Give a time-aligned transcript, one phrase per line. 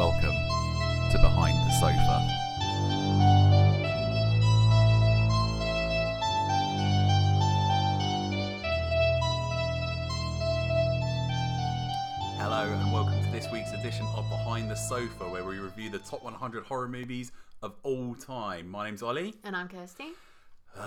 [0.00, 0.34] Welcome
[1.10, 2.26] to Behind the Sofa.
[12.38, 15.98] Hello, and welcome to this week's edition of Behind the Sofa, where we review the
[15.98, 17.30] top 100 horror movies
[17.60, 18.70] of all time.
[18.70, 19.34] My name's Ollie.
[19.44, 20.12] And I'm Kirsty.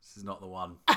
[0.00, 0.78] This is not the one.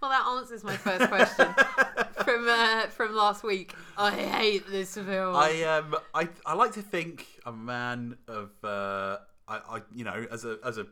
[0.00, 1.54] Well, that answers my first question
[2.30, 3.74] from uh, from last week.
[3.96, 5.34] I hate this film.
[5.36, 10.04] I um I I like to think I'm a man of uh I, I you
[10.04, 10.86] know as a as a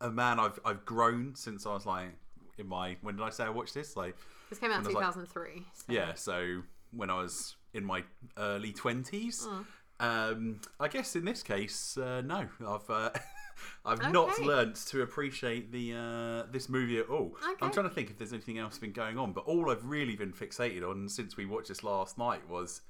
[0.00, 2.10] a man I've I've grown since I was like
[2.58, 4.16] in my when did I say I watched this like
[4.50, 5.62] this came out in when I was 2003.
[5.74, 6.62] so- yeah so
[6.92, 8.04] when I was in my
[8.38, 9.64] early twenties Mm.
[10.00, 13.10] um I guess in this case uh, no I've uh,
[13.84, 14.44] I've not Okay.
[14.44, 17.36] learnt to appreciate the uh, this movie at all.
[17.60, 20.16] I'm trying to think if there's anything else been going on, but all I've really
[20.16, 22.82] been fixated on since we watched this last night was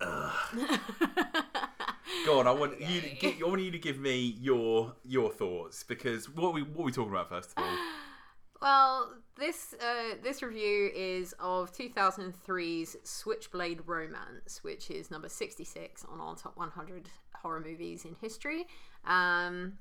[0.00, 0.08] Go
[2.40, 3.00] on, I want you.
[3.00, 6.86] To I want you to give me your your thoughts because what we what are
[6.86, 7.76] we talking about first of all?
[8.62, 16.20] Well, this uh, this review is of 2003's Switchblade Romance, which is number 66 on
[16.20, 17.08] our top 100
[17.40, 18.66] horror movies in history.
[19.04, 19.74] Um,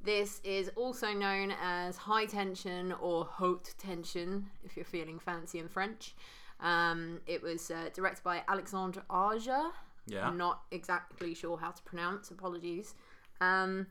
[0.00, 5.68] this is also known as High Tension or Haute Tension, if you're feeling fancy in
[5.68, 6.14] French.
[6.60, 9.70] Um, it was uh, directed by Alexandre Aja.
[10.06, 10.26] Yeah.
[10.26, 12.30] I'm not exactly sure how to pronounce.
[12.30, 12.94] Apologies.
[13.40, 13.86] Um,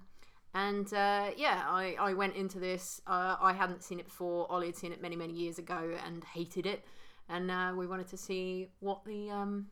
[0.53, 3.01] and uh, yeah, I, I went into this.
[3.05, 4.51] Uh, I hadn't seen it before.
[4.51, 6.83] Ollie had seen it many, many years ago and hated it.
[7.29, 9.67] And uh, we wanted to see what the um,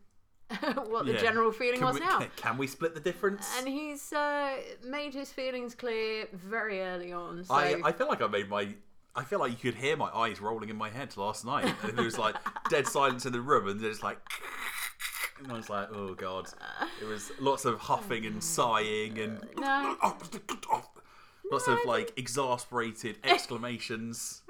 [0.86, 2.18] what the general feeling Can was we, now.
[2.18, 3.52] can, can we split the difference?
[3.58, 7.44] And he's uh, made his feelings clear very early on.
[7.44, 8.68] So I I feel like I made my.
[9.14, 11.74] I feel like you could hear my eyes rolling in my head last night.
[11.82, 12.36] And there was like
[12.70, 14.18] dead silence in the room, and there's like.
[15.42, 16.48] And I was like, oh god.
[17.00, 19.96] It was lots of huffing and sighing and no,
[21.50, 24.42] lots of like exasperated exclamations.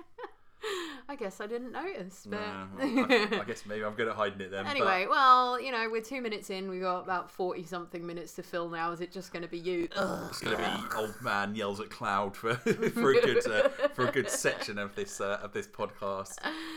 [1.16, 2.26] I guess I didn't notice.
[2.28, 4.64] But well, I, I guess maybe I'm good at hiding it then.
[4.64, 6.68] but- Anyway, well, you know, we're two minutes in.
[6.68, 8.92] We've got about 40 something minutes to fill now.
[8.92, 9.88] Is it just going to be you?
[9.96, 10.26] Ugh.
[10.28, 14.12] It's gonna be old man yells at cloud for for a good uh, for a
[14.12, 16.34] good section of this uh, of this podcast.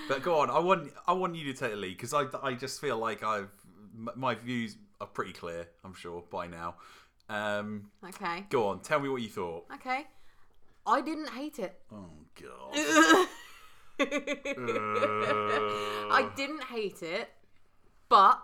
[0.07, 2.53] But go on, I want I want you to take the lead because I I
[2.53, 3.49] just feel like I've
[3.93, 5.67] m- my views are pretty clear.
[5.83, 6.75] I'm sure by now.
[7.29, 8.45] Um, Okay.
[8.49, 9.65] go on, tell me what you thought.
[9.75, 10.07] Okay.
[10.87, 11.77] I didn't hate it.
[11.91, 12.09] Oh
[12.41, 13.27] god.
[13.99, 14.05] Uh,
[16.11, 17.29] I didn't hate it,
[18.09, 18.41] but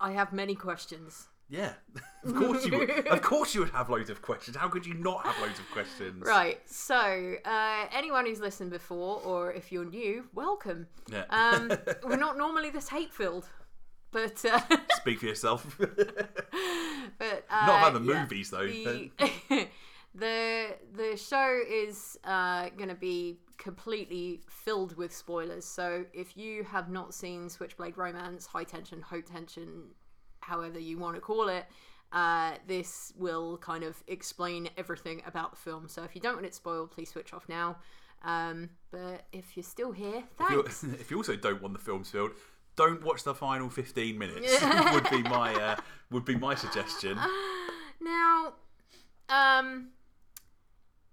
[0.00, 1.28] I have many questions.
[1.48, 1.72] yeah,
[2.24, 3.06] of course you would.
[3.08, 4.56] Of course you would have loads of questions.
[4.56, 6.24] How could you not have loads of questions?
[6.26, 6.60] Right.
[6.70, 10.86] So, uh, anyone who's listened before, or if you're new, welcome.
[11.10, 11.24] Yeah.
[11.30, 11.72] Um,
[12.04, 13.46] we're not normally this hate filled,
[14.12, 14.60] but uh,
[14.96, 15.76] Speak for yourself.
[15.78, 18.66] but uh, Not about the yeah, movies though.
[18.66, 19.10] the
[20.14, 25.64] the the show is uh, going to be completely filled with spoilers.
[25.64, 29.82] So if you have not seen Switchblade Romance, High Tension, Haute Tension,
[30.40, 31.66] however you want to call it.
[32.10, 35.88] Uh, this will kind of explain everything about the film.
[35.88, 37.76] So if you don't want it spoiled, please switch off now.
[38.24, 40.82] Um, but if you're still here, If you- thanks.
[41.00, 42.30] if you also don't want the film filled,
[42.76, 44.56] don't watch the final fifteen minutes.
[44.92, 45.76] would be my uh,
[46.10, 47.18] would be my suggestion.
[48.00, 48.54] Now,
[49.28, 49.88] um,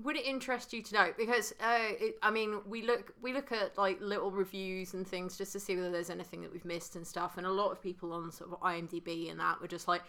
[0.01, 1.13] would it interest you to know?
[1.17, 5.37] Because uh, it, I mean, we look we look at like little reviews and things
[5.37, 7.37] just to see whether there's anything that we've missed and stuff.
[7.37, 10.01] And a lot of people on sort of IMDb and that were just like,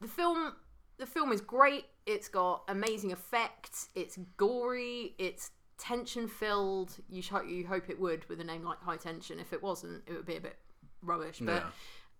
[0.00, 0.54] the film.
[0.98, 1.86] The film is great.
[2.04, 3.88] It's got amazing effects.
[3.94, 5.14] It's gory.
[5.18, 6.94] It's tension filled.
[7.08, 9.40] You sh- you hope it would with a name like High Tension.
[9.40, 10.56] If it wasn't, it would be a bit
[11.02, 11.40] rubbish.
[11.40, 11.64] But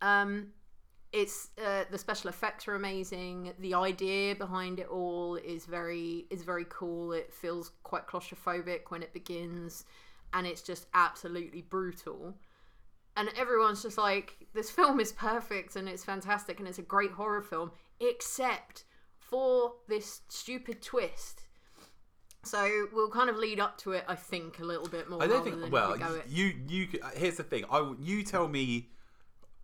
[0.01, 0.49] um,
[1.13, 3.53] it's uh, the special effects are amazing.
[3.59, 7.13] The idea behind it all is very is very cool.
[7.13, 9.85] It feels quite claustrophobic when it begins,
[10.33, 12.35] and it's just absolutely brutal.
[13.17, 17.11] And everyone's just like, this film is perfect and it's fantastic and it's a great
[17.11, 18.85] horror film, except
[19.19, 21.43] for this stupid twist.
[22.45, 25.23] So we'll kind of lead up to it, I think, a little bit more.
[25.23, 25.71] I don't think.
[25.71, 27.65] Well, we you you here's the thing.
[27.71, 28.91] I you tell me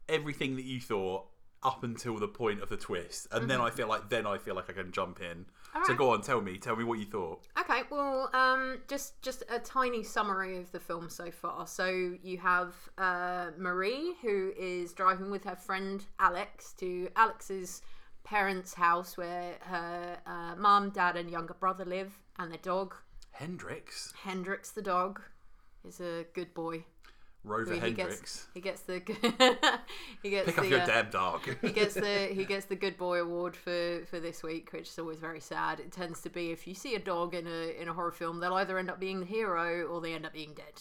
[0.08, 1.26] everything that you thought
[1.62, 4.55] up until the point of the twist, and then I feel like then I feel
[4.55, 5.47] like I can jump in.
[5.85, 7.47] So go on, tell me, tell me what you thought.
[7.58, 11.67] Okay, well, um, just just a tiny summary of the film so far.
[11.67, 17.82] So you have uh, Marie, who is driving with her friend Alex to Alex's
[18.25, 22.94] parents' house, where her uh, mum, dad, and younger brother live, and their dog
[23.32, 24.14] Hendrix.
[24.23, 25.20] Hendrix, the dog,
[25.87, 26.85] is a good boy.
[27.46, 28.19] Rover He Hendricks.
[28.19, 28.98] gets he gets the
[30.22, 31.43] he gets Pick the up your uh, damn dog.
[31.62, 34.98] he gets the he gets the good boy award for for this week, which is
[34.98, 35.81] always very sad.
[35.81, 38.40] It tends to be if you see a dog in a in a horror film,
[38.40, 40.81] they'll either end up being the hero or they end up being dead.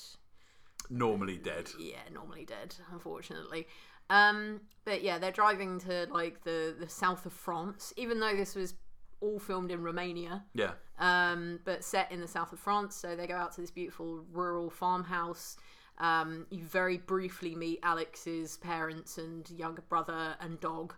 [0.90, 1.70] Normally dead.
[1.80, 3.68] Yeah, normally dead, unfortunately.
[4.10, 8.56] Um, but yeah, they're driving to like the the south of France, even though this
[8.56, 8.76] was
[9.22, 10.44] all filmed in Romania.
[10.54, 10.72] Yeah.
[11.00, 12.96] um, but set in the south of France.
[12.96, 15.58] So they go out to this beautiful rural farmhouse.
[15.98, 20.94] Um, you very briefly meet Alex's parents and younger brother and dog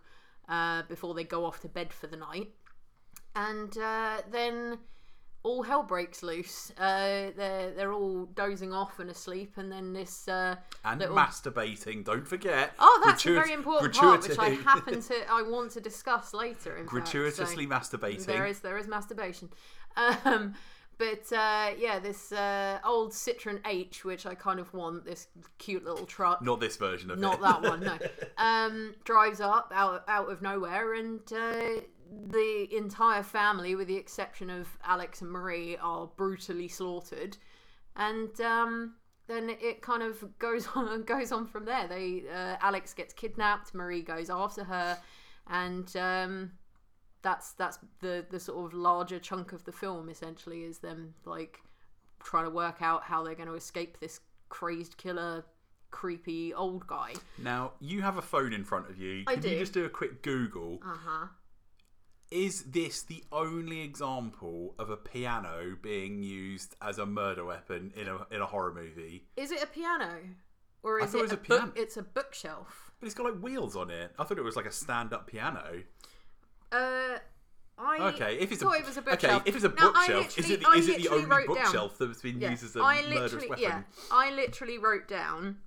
[0.48, 2.48] uh, before they go off to bed for the night.
[3.36, 4.78] And uh, then
[5.44, 6.72] all hell breaks loose.
[6.76, 12.04] Uh, they're they're all dozing off and asleep, and then this uh, And little masturbating.
[12.04, 12.72] Don't forget.
[12.78, 16.76] oh, that's a very important part, which I happen to I want to discuss later.
[16.76, 18.26] In fact, so- gratuitously masturbating.
[18.26, 19.50] there is there is masturbation.
[19.96, 20.54] Um,
[20.98, 25.28] but uh, yeah, this uh, old Citroen H, which I kind of want, this
[25.58, 26.42] cute little truck.
[26.42, 27.20] Not this version of it.
[27.20, 27.42] Not it.
[27.42, 27.98] that one, no.
[28.36, 31.80] Um, drives up out out of nowhere, and uh,
[32.30, 37.36] the entire family, with the exception of Alex and Marie, are brutally slaughtered.
[37.96, 38.94] And um,
[39.28, 41.86] then it kind of goes on and goes on from there.
[41.86, 44.98] They uh, Alex gets kidnapped, Marie goes after her,
[45.46, 46.52] and um,
[47.22, 50.08] that's that's the the sort of larger chunk of the film.
[50.08, 51.60] Essentially, is them like
[52.22, 55.44] trying to work out how they're going to escape this crazed killer
[55.90, 57.14] creepy old guy.
[57.38, 59.24] Now you have a phone in front of you.
[59.26, 59.48] I Can do.
[59.50, 60.80] you just do a quick Google?
[60.84, 61.26] Uh huh.
[62.30, 68.06] Is this the only example of a piano being used as a murder weapon in
[68.06, 69.24] a in a horror movie?
[69.36, 70.18] Is it a piano?
[70.82, 71.66] Or I is thought it, it was a, a piano.
[71.66, 71.78] book?
[71.78, 72.92] It's a bookshelf.
[73.00, 74.12] But it's got like wheels on it.
[74.18, 75.82] I thought it was like a stand-up piano.
[76.72, 77.18] Uh,
[77.80, 79.42] I Okay, if it's a thought it was a okay, bookshelf.
[79.46, 81.96] if it's a Now, bookshelf, is it the, is it the only wrote down- bookshelf
[81.98, 83.58] that's been Yeah, used as a I murderous weapon?
[83.62, 85.58] yeah, I literally wrote down.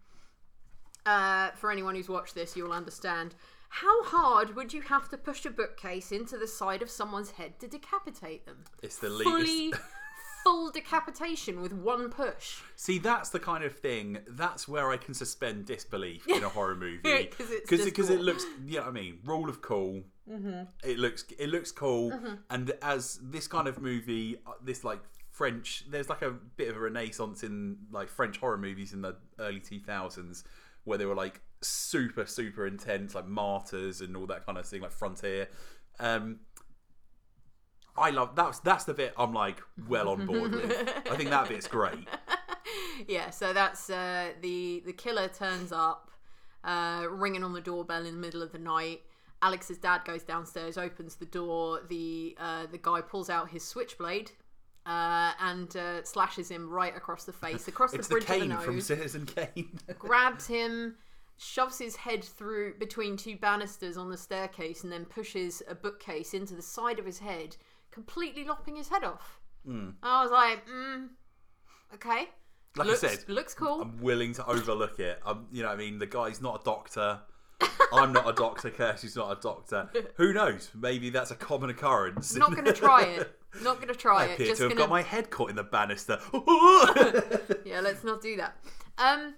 [1.06, 3.34] Uh, for anyone who's watched this, you'll understand.
[3.70, 7.58] How hard would you have to push a bookcase into the side of someone's head
[7.62, 8.66] to decapitate them?
[8.84, 9.82] It's the Fully, latest.
[10.44, 12.60] full decapitation with one push.
[12.76, 14.20] See, that's the kind of thing.
[14.28, 17.00] That's where I can suspend disbelief in a horror movie
[17.30, 18.46] because just because it looks.
[18.66, 19.20] You know what I mean?
[19.26, 20.02] Rule of cool.
[20.30, 20.64] Mm-hmm.
[20.90, 22.34] It looks it looks cool, Mm-hmm.
[22.50, 25.00] and as this kind of movie, uh, this like
[25.30, 29.16] French, there's like a bit of a renaissance in like French horror movies in the
[29.40, 30.44] early two thousands
[30.84, 34.82] where they were like super super intense, like Martyrs and all that kind of thing,
[34.82, 35.48] like Frontier.
[36.00, 36.40] Um,
[38.02, 40.72] I love that's that's the bit I'm like well on board with.
[41.10, 42.08] I think that bit's great.
[43.08, 46.12] yeah, so that's uh, the the killer turns up,
[46.64, 49.02] uh, ringing on the doorbell in the middle of the night.
[49.44, 51.82] Alex's dad goes downstairs, opens the door.
[51.90, 54.32] The uh, the guy pulls out his switchblade
[54.86, 58.50] uh, and uh, slashes him right across the face, across It's the the bridge of
[58.50, 58.64] the nose.
[58.64, 58.82] from.
[58.82, 59.80] Citizen Kane.
[60.00, 60.96] grabs him,
[61.38, 66.34] shoves his head through between two banisters on the staircase, and then pushes a bookcase
[66.34, 67.58] into the side of his head,
[67.92, 69.40] completely lopping his head off.
[70.02, 71.10] I was like, mm,
[71.94, 72.30] okay.
[72.76, 73.82] Like looks, I said, looks cool.
[73.82, 75.20] I'm willing to overlook it.
[75.26, 77.20] I'm, you know, what I mean, the guy's not a doctor.
[77.94, 78.70] I'm not a doctor.
[78.78, 79.90] Kirsty's not a doctor.
[80.16, 80.72] Who knows?
[80.74, 82.34] Maybe that's a common occurrence.
[82.36, 83.38] Not gonna try it.
[83.62, 84.34] Not gonna try I it.
[84.34, 84.82] appear Just to have gonna.
[84.82, 86.18] got my head caught in the banister.
[87.66, 88.56] Yeah, let's not do that.
[88.98, 89.36] Um,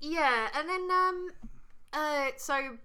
[0.00, 1.28] yeah, and then um,
[1.92, 2.76] uh, so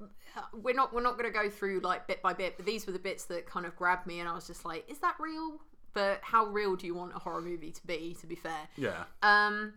[0.53, 2.99] we're not we're not gonna go through like bit by bit, but these were the
[2.99, 5.59] bits that kind of grabbed me, and I was just like, is that real?
[5.93, 8.15] But how real do you want a horror movie to be?
[8.19, 9.03] To be fair, yeah.
[9.23, 9.73] um,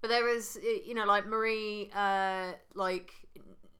[0.00, 3.12] but there is, you know, like Marie, uh, like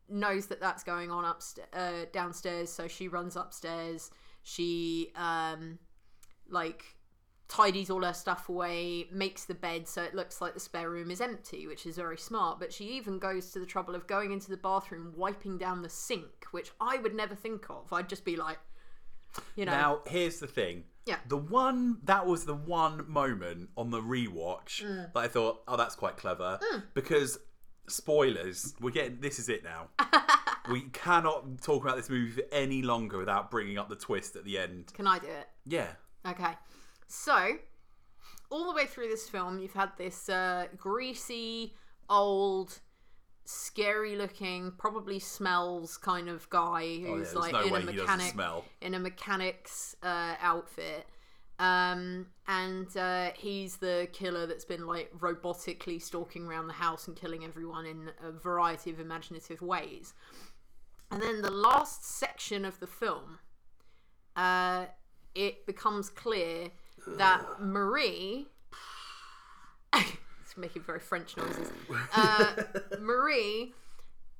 [0.08, 4.10] knows that that's going on upstairs, uh, downstairs, so she runs upstairs.
[4.42, 5.78] She, um,
[6.48, 6.84] like,
[7.48, 11.10] tidies all her stuff away, makes the bed so it looks like the spare room
[11.10, 12.60] is empty, which is very smart.
[12.60, 15.88] But she even goes to the trouble of going into the bathroom, wiping down the
[15.88, 17.92] sink, which I would never think of.
[17.92, 18.58] I'd just be like,
[19.56, 20.84] you know, Now, here's the thing.
[21.06, 21.16] Yeah.
[21.26, 25.12] The one that was the one moment on the rewatch Mm.
[25.14, 26.60] that I thought, oh, that's quite clever
[26.92, 27.38] because
[27.88, 28.74] spoilers.
[28.80, 29.88] We're getting this is it now.
[30.70, 34.44] we cannot talk about this movie for any longer without bringing up the twist at
[34.44, 34.92] the end.
[34.94, 35.48] can I do it?
[35.66, 35.88] Yeah.
[36.26, 36.52] Okay.
[37.08, 37.56] So,
[38.50, 41.74] all the way through this film, you've had this uh, greasy,
[42.08, 42.80] old,
[43.44, 48.32] scary looking, probably smells kind of guy Oh, yeah, who's like no in a mechanic
[48.32, 48.64] smell.
[48.82, 51.06] in a mechanic's uh, outfit.
[51.58, 57.16] Um, and uh, he's the killer that's been like robotically stalking around the house and
[57.16, 60.14] killing everyone in a variety of imaginative ways.
[61.10, 63.38] And then the last section of the film,
[64.36, 64.84] uh,
[65.34, 66.68] it becomes clear
[67.16, 68.46] that Marie.
[69.94, 71.70] it's making very French noises.
[72.14, 72.52] Uh,
[73.00, 73.74] Marie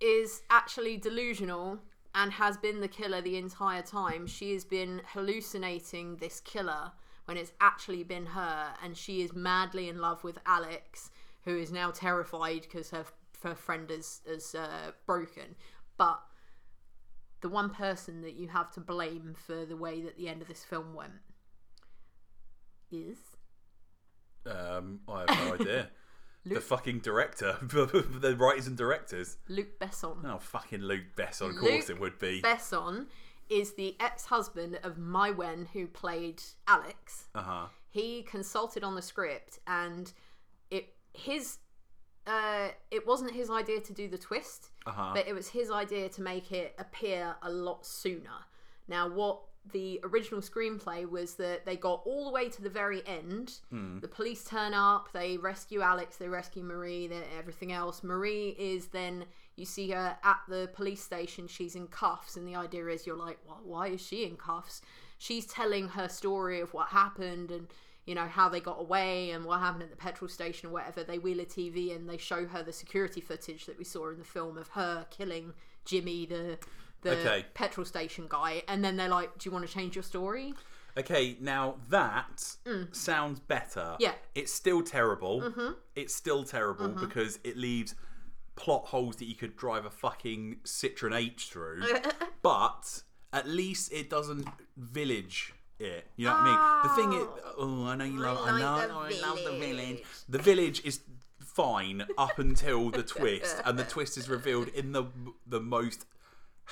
[0.00, 1.79] is actually delusional
[2.15, 4.27] and has been the killer the entire time.
[4.27, 6.93] She has been hallucinating this killer
[7.27, 11.11] when it's actually been her, and she is madly in love with Alex,
[11.45, 13.05] who is now terrified because her
[13.43, 15.55] her friend is is uh, broken.
[15.97, 16.21] But
[17.41, 20.49] the one person that you have to blame for the way that the end of
[20.49, 21.12] this film went
[22.90, 23.18] is
[24.47, 25.90] Um, I have no idea.
[26.47, 29.37] the fucking director, the writers and directors.
[29.49, 30.25] Luc Besson.
[30.25, 31.50] Oh, fucking Luc Besson.
[31.50, 32.40] Of Luc course it would be.
[32.42, 33.07] Besson
[33.50, 37.28] is the ex-husband of Maïwenn, who played Alex.
[37.35, 37.66] Uh huh.
[37.90, 40.12] He consulted on the script, and
[40.71, 41.59] it his
[42.26, 45.12] uh, it wasn't his idea to do the twist, Uh-huh.
[45.14, 48.45] but it was his idea to make it appear a lot sooner.
[48.87, 49.40] Now, what
[49.72, 53.60] the original screenplay was that they got all the way to the very end.
[53.70, 54.00] Hmm.
[54.00, 58.02] The police turn up, they rescue Alex, they rescue Marie, everything else.
[58.02, 59.25] Marie is then,
[59.56, 63.16] you see her at the police station, she's in cuffs, and the idea is you're
[63.16, 64.82] like, well, why is she in cuffs?
[65.18, 67.66] She's telling her story of what happened and
[68.08, 71.04] you know how they got away and what happened at the petrol station or whatever
[71.04, 74.18] they wheel a tv and they show her the security footage that we saw in
[74.18, 75.52] the film of her killing
[75.84, 76.58] jimmy the
[77.02, 77.47] the Okay.
[77.55, 80.55] petrol station guy and then they're like do you want to change your story
[80.97, 82.57] Okay, now that
[82.90, 83.81] sounds better.
[83.81, 83.97] Mm.
[84.00, 84.09] Yeah.
[84.11, 84.19] Mm-hmm.
[84.35, 85.75] It's still terrible.
[85.95, 87.95] It's still terrible because it leaves
[88.57, 91.85] plot holes that you could drive a fucking Citroen H through.
[92.43, 93.02] but
[93.33, 96.07] at least it doesn't village it.
[96.17, 96.83] You know what I mean?
[96.83, 97.28] The thing is,
[97.59, 100.02] oh, I know you love, I, like know, the I love the village.
[100.28, 101.00] The village is
[101.38, 105.05] fine up until the twist, and the twist is revealed in the
[105.47, 106.07] the most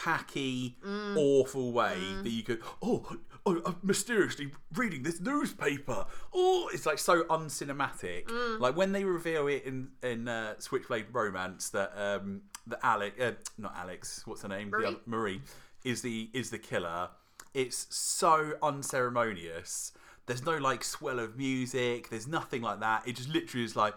[0.00, 1.16] hacky, Mm.
[1.16, 2.62] awful way that you could.
[2.82, 6.06] Oh, oh, I'm mysteriously reading this newspaper.
[6.34, 8.26] Oh, it's like so uncinematic.
[8.26, 8.60] Mm.
[8.60, 13.32] Like when they reveal it in in uh, Switchblade Romance that um that Alex, uh,
[13.58, 14.70] not Alex, what's her name?
[14.70, 14.86] The Marie.
[14.86, 15.42] other- Marie
[15.84, 17.10] is the is the killer.
[17.54, 19.92] It's so unceremonious.
[20.26, 22.10] There's no like swell of music.
[22.10, 23.06] There's nothing like that.
[23.06, 23.94] It just literally is like,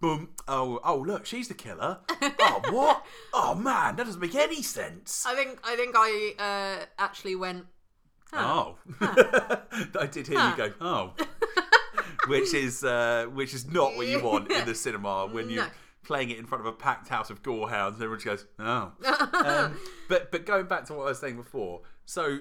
[0.00, 0.30] boom.
[0.46, 1.98] Oh, oh, look, she's the killer.
[2.10, 3.04] oh, what?
[3.32, 5.24] Oh man, that doesn't make any sense.
[5.26, 7.66] i think i think i uh, actually went
[8.32, 10.72] Oh, I did hear you go.
[10.82, 11.14] Oh,
[12.26, 15.70] which is uh, which is not what you want in the cinema when you're No.
[16.04, 17.94] playing it in front of a packed house of gorehounds.
[17.94, 18.92] And everyone just goes, oh.
[19.32, 19.78] um,
[20.10, 22.40] but but going back to what I was saying before, so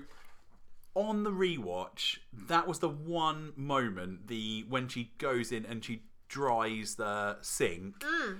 [0.93, 6.01] on the rewatch, that was the one moment the when she goes in and she
[6.27, 7.99] dries the sink.
[7.99, 8.39] Mm.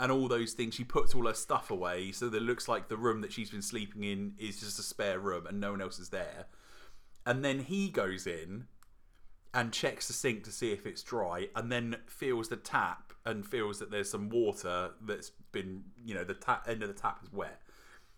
[0.00, 2.88] And all those things, she puts all her stuff away, so that it looks like
[2.88, 5.80] the room that she's been sleeping in is just a spare room, and no one
[5.80, 6.46] else is there.
[7.24, 8.66] And then he goes in
[9.54, 13.46] and checks the sink to see if it's dry and then feels the tap and
[13.46, 17.20] feels that there's some water that's been you know the tap end of the tap
[17.22, 17.60] is wet.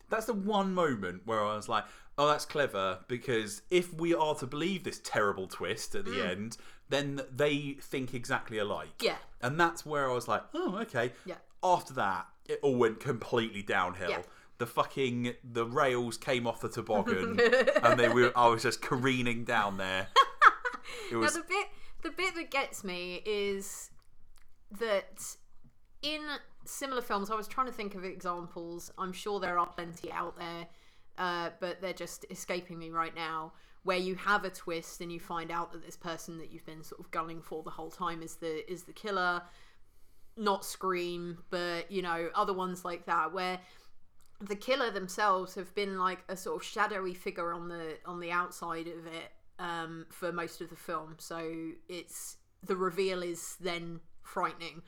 [0.09, 1.85] That's the one moment where i was like
[2.17, 6.31] oh that's clever because if we are to believe this terrible twist at the mm.
[6.31, 6.57] end
[6.89, 9.17] then they think exactly alike Yeah.
[9.43, 11.37] and that's where i was like oh okay Yeah.
[11.63, 14.23] after that it all went completely downhill Yeah.
[14.59, 17.41] the fucking the rails came off the toboggan
[17.83, 20.09] and they were I was just careening down there.
[21.11, 21.67] It Now was the bit
[22.03, 23.91] the bit that gets me is
[24.79, 25.37] that
[26.03, 26.21] in
[26.65, 28.93] similar films, I was trying to think of examples.
[28.99, 30.67] I'm sure there are plenty out there,
[31.19, 33.53] uh, but they're just escaping me right now.
[33.87, 36.83] Where you have a twist and you find out that this person that you've been
[36.83, 39.43] sort of gunning for the whole time is the is the killer.
[40.37, 43.61] Not Scream, but you know other ones like that where
[44.41, 48.31] the killer themselves have been like a sort of shadowy figure on the on the
[48.31, 51.15] outside of it um, for most of the film.
[51.19, 54.83] So it's the reveal is then frightening.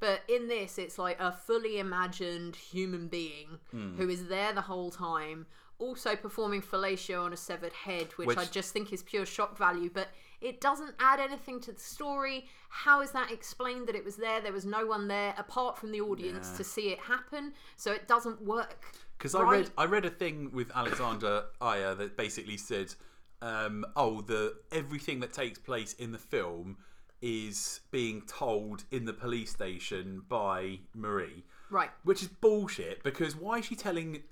[0.00, 3.58] But in this, it's like a fully imagined human being
[3.98, 5.46] who is there the whole time,
[5.78, 9.56] also performing fellatio on a severed head, which, Which- I just think is pure shock
[9.56, 9.90] value.
[9.92, 10.08] But
[10.40, 12.46] it doesn't add anything to the story.
[12.68, 14.40] How is that explained that it was there?
[14.40, 16.56] There was no one there apart from the audience Yeah.
[16.58, 18.92] to see it happen, so it doesn't work.
[19.16, 22.94] because I read I read a thing with Alexander Aya that basically said,
[23.42, 26.76] um, oh, the everything that takes place in the film
[27.20, 31.42] is being told in the police station by Marie.
[31.68, 31.90] Right.
[32.04, 34.22] Which is bullshit because why is she telling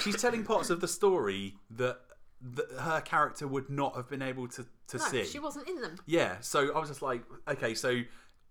[0.00, 1.98] she's telling parts of the story that,
[2.40, 5.24] that her character would not have been able to, to No, see.
[5.24, 5.96] she wasn't in them.
[6.06, 8.02] Yeah, so I was just like, okay, so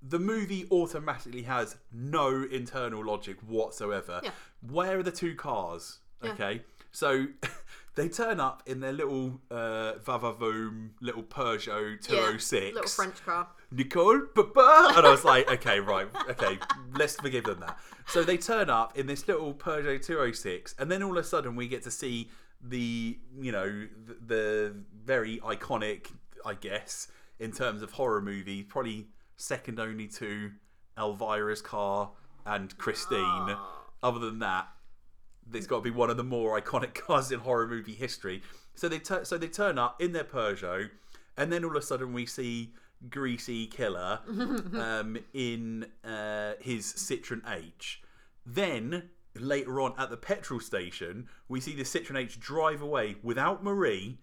[0.01, 4.21] the movie automatically has no internal logic whatsoever.
[4.23, 4.31] Yeah.
[4.61, 5.99] Where are the two cars?
[6.23, 6.31] Yeah.
[6.31, 7.27] Okay, So
[7.97, 12.75] they turn up in their little uh, Vavavoom, little Peugeot 206.
[12.75, 13.47] little French car.
[13.71, 14.93] Nicole, papa.
[14.95, 16.59] And I was like, okay, right, okay,
[16.95, 17.77] let's forgive them that.
[18.05, 21.55] So they turn up in this little Peugeot 206, and then all of a sudden
[21.55, 22.29] we get to see
[22.61, 26.11] the, you know, the, the very iconic,
[26.45, 27.07] I guess,
[27.39, 30.51] in terms of horror movie, probably second only to
[30.99, 32.11] Elvira's car
[32.45, 33.55] and Christine.
[34.03, 34.67] Other than that,
[35.53, 38.41] it's got to be one of the more iconic cars in horror movie history.
[38.75, 40.89] So they tur- so they turn up in their Peugeot,
[41.37, 42.73] and then all of a sudden we see
[43.09, 48.01] Greasy Killer um, in uh, his Citroen H.
[48.45, 53.63] Then later on at the petrol station, we see the Citroen H drive away without
[53.63, 54.17] Marie,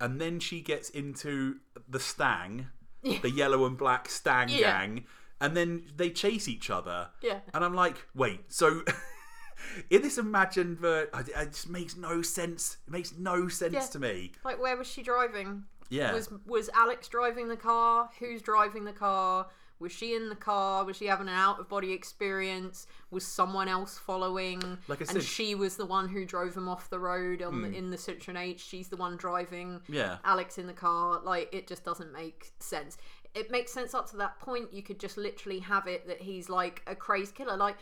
[0.00, 1.56] and then she gets into
[1.88, 2.68] the Stang,
[3.02, 4.58] the yellow and black Stang Yeah.
[4.86, 5.04] gang,
[5.40, 7.08] and then they chase each other.
[7.22, 7.40] Yeah.
[7.54, 8.82] And I'm like, wait, so
[9.90, 12.78] in this imagined ver it just makes no sense.
[12.86, 13.86] It makes no sense Yeah.
[13.86, 14.32] to me.
[14.44, 15.64] Like, where was she driving?
[15.88, 16.12] Yeah.
[16.12, 18.10] Was was Alex driving the car?
[18.18, 19.48] Who's driving the car?
[19.80, 20.84] Was she in the car?
[20.84, 22.86] Was she having an out of body experience?
[23.10, 24.60] Was someone else following?
[24.88, 25.20] Like I and said- Hmm.
[25.22, 28.38] she was the one who drove him off the road on the, in the Citroen
[28.38, 28.60] H.
[28.60, 29.80] She's the one driving.
[29.88, 30.18] Yeah.
[30.22, 31.20] Alex in the car.
[31.24, 32.98] Like it just doesn't make sense.
[33.34, 34.72] It makes sense up to that point.
[34.72, 37.56] You could just literally have it that he's like a crazed killer.
[37.56, 37.76] Like,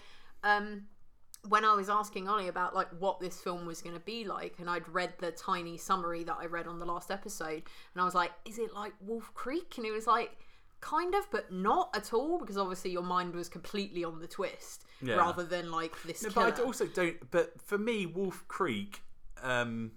[0.44, 0.82] um,
[1.48, 4.56] when I was asking Ollie about like what this film was going to be like,
[4.58, 7.62] and I'd read the tiny summary that I read on the last episode,
[7.94, 10.36] and I was like, "Is it like Wolf Creek?" And he was like,
[10.80, 14.84] "Kind of, but not at all," because obviously your mind was completely on the twist
[15.00, 15.14] Yeah.
[15.14, 16.50] rather than like this No, killer.
[16.50, 17.30] but I also don't.
[17.30, 19.02] But for me, Wolf Creek
[19.42, 19.92] um,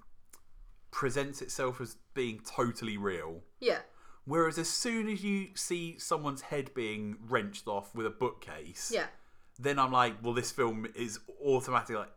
[0.91, 3.41] presents itself as being totally real.
[3.60, 3.79] yeah,
[4.25, 9.07] Whereas as soon as you see someone's head being wrenched off with a bookcase, yeah,
[9.63, 12.12] then I'm like, well, this film is automatically like,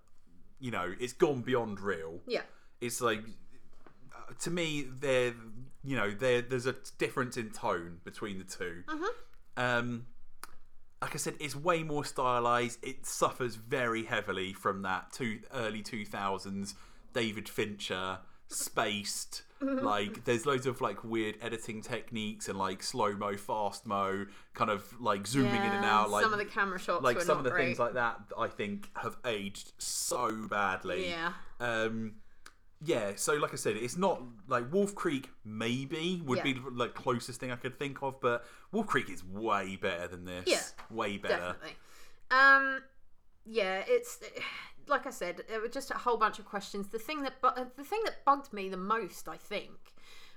[0.60, 2.20] you know, it's gone beyond real.
[2.26, 2.42] yeah,
[2.80, 3.20] It's like,
[4.14, 5.34] uh, to me, there,
[5.82, 8.84] you know, there, there's a difference in tone between the 2
[9.56, 10.06] Um,
[11.02, 12.78] like I said, it's way more stylized.
[12.82, 16.74] It suffers very heavily from that two early two thousands
[17.12, 19.42] David Fincher spaced.
[19.82, 24.70] Like there's loads of like weird editing techniques and like slow mo, fast mo, kind
[24.70, 26.10] of like zooming in and out.
[26.10, 27.64] Like some of the camera shots like were some of the great.
[27.66, 31.08] things like that I think have aged so badly.
[31.10, 31.32] Yeah.
[31.60, 32.14] Um
[32.86, 36.60] yeah, so like I said, it's not like Wolf Creek maybe would be Yeah.
[36.72, 40.44] like closest thing I could think of, but Wolf Creek is way better than this.
[40.46, 41.56] Yeah, Way better.
[41.62, 41.76] Definitely.
[42.30, 42.82] Um,
[43.46, 44.18] yeah, it's
[44.88, 46.88] like I said, there were just a whole bunch of questions.
[46.88, 49.94] The thing that bu- the thing that bugged me the most, I think,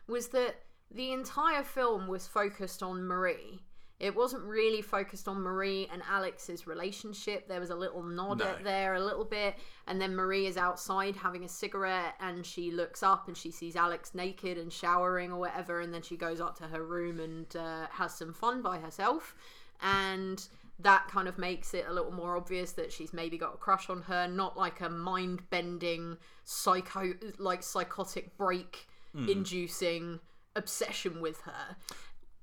[0.08, 0.56] was that
[0.90, 3.62] the entire film was focused on Marie.
[4.00, 7.48] It wasn't really focused on Marie and Alex's relationship.
[7.48, 8.46] There was a little nod No.
[8.46, 9.56] at there, a little bit,
[9.88, 13.76] and then Marie is outside having a cigarette, and she looks up and she sees
[13.76, 17.56] Alex naked and showering or whatever, and then she goes up to her room and
[17.56, 19.36] uh, has some fun by herself,
[19.82, 20.48] and
[20.80, 23.90] that kind of makes it a little more obvious that she's maybe got a crush
[23.90, 28.88] on her, not like a mind-bending psycho, like psychotic break
[29.28, 30.20] inducing
[30.56, 31.76] obsession with her,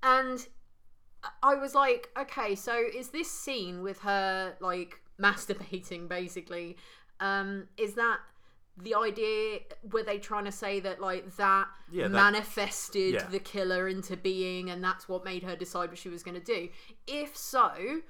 [0.02, 0.46] and
[1.42, 6.76] I was like, okay, so is this scene with her like masturbating basically?
[7.20, 8.18] Um, is that
[8.76, 9.60] the idea?
[9.92, 13.26] Were they trying to say that like that Yeah, that- manifested yeah.
[13.28, 16.44] the killer into being, and that's what made her decide what she was going to
[16.44, 16.68] do?
[17.06, 18.00] If so,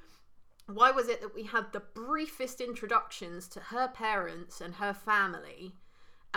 [0.67, 5.75] why was it that we had the briefest introductions to her parents and her family?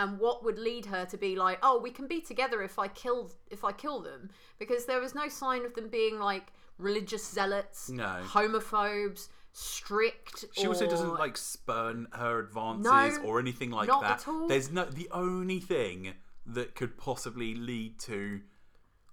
[0.00, 2.86] and what would lead her to be like oh we can be together if i
[2.86, 7.28] kill if i kill them because there was no sign of them being like religious
[7.28, 8.20] zealots No.
[8.24, 12.84] homophobes strict She also doesn't like spurn her advances
[13.18, 14.20] No, or anything like not that.
[14.20, 14.46] at all.
[14.46, 16.14] There's no the only thing
[16.46, 18.40] that could possibly lead to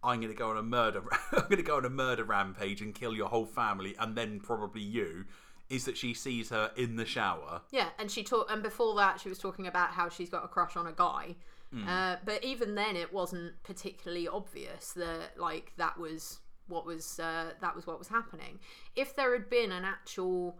[0.05, 2.81] I'm going to go on a murder I'm going to go on a murder rampage
[2.81, 5.25] and kill your whole family and then probably you
[5.69, 7.61] is that she sees her in the shower.
[7.71, 10.47] Yeah, and she talked, and before that, she was talking about how she's got a
[10.47, 11.35] crush on a guy.
[11.73, 11.87] Hmm.
[11.87, 17.51] Uh, but even then, it wasn't particularly obvious that like that was what was uh,
[17.61, 18.59] that was what was happening.
[18.95, 20.59] If there had been an actual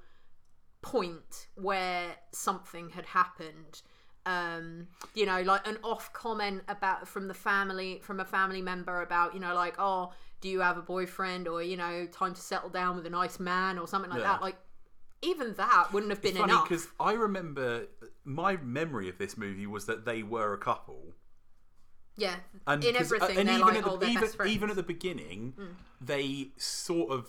[0.81, 3.81] point where something had happened,
[4.25, 9.01] um, you know, like an off comment about from the family from a family member
[9.01, 10.11] about you know like oh
[10.41, 13.39] do you have a boyfriend or you know time to settle down with a nice
[13.39, 14.33] man or something like Yeah.
[14.33, 14.57] that like
[15.21, 16.67] even that wouldn't have been Funny enough.
[16.69, 17.87] because I remember
[18.23, 21.15] my memory of this movie was that they were a couple.
[22.17, 22.35] Yeah,
[22.65, 24.23] And in uh, everything and they're even like, at the, oh, even.
[24.23, 24.47] Mm.
[24.47, 25.53] even at the beginning,
[25.99, 27.27] they sort of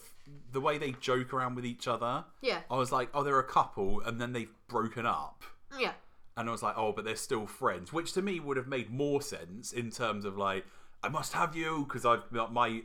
[0.52, 2.24] the way they joke around with each other.
[2.40, 5.42] Yeah, I was like, oh, they're a couple, and then they've broken up.
[5.76, 5.92] yeah,
[6.36, 8.90] and I was like, oh, but they're still friends, which to me would have made
[8.90, 10.64] more sense in terms of like,
[11.02, 12.82] I must have you because I've my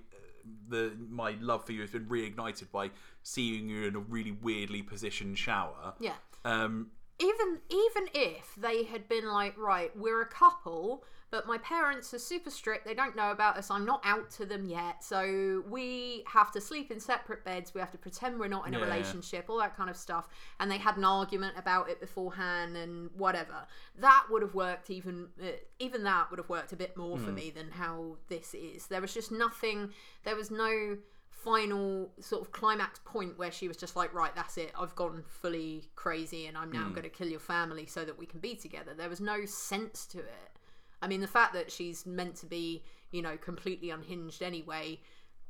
[0.70, 2.90] the my love for you has been reignited by
[3.24, 5.94] seeing you in a really weirdly positioned shower.
[6.00, 6.16] Yeah.
[6.46, 12.14] Um, even even if they had been like right we're a couple but my parents
[12.14, 12.86] are super strict.
[12.86, 13.72] They don't know about us.
[13.72, 15.04] I'm not out to them yet.
[15.04, 17.74] So we have to sleep in separate beds.
[17.74, 18.84] We have to pretend we're not in a Yeah.
[18.86, 20.28] relationship all that kind of stuff.
[20.60, 23.66] And they had an argument about it beforehand and whatever.
[23.96, 25.48] That would have worked even uh,
[25.80, 28.88] even that would have worked a bit more for me than how this is.
[28.88, 30.98] There was just nothing there was no
[31.30, 34.72] final sort of climax point where she was just like, right, that's it.
[34.80, 38.28] I've gone fully crazy and I'm now going to kill your family so that we
[38.28, 38.94] can be together.
[38.94, 40.52] There was no sense to it.
[41.02, 45.00] I mean, the fact that she's meant to be, you know, completely unhinged anyway,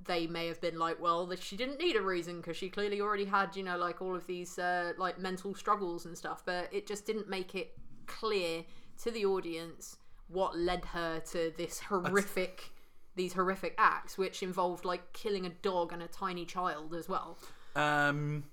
[0.05, 3.01] they may have been like, well, that she didn't need a reason because she clearly
[3.01, 6.43] already had, you know, like all of these uh, like mental struggles and stuff.
[6.45, 7.73] But it just didn't make it
[8.07, 8.63] clear
[9.03, 12.71] to the audience what led her to this horrific
[13.15, 17.37] these horrific acts which involved like killing a dog and a tiny child as well
[17.75, 18.43] um,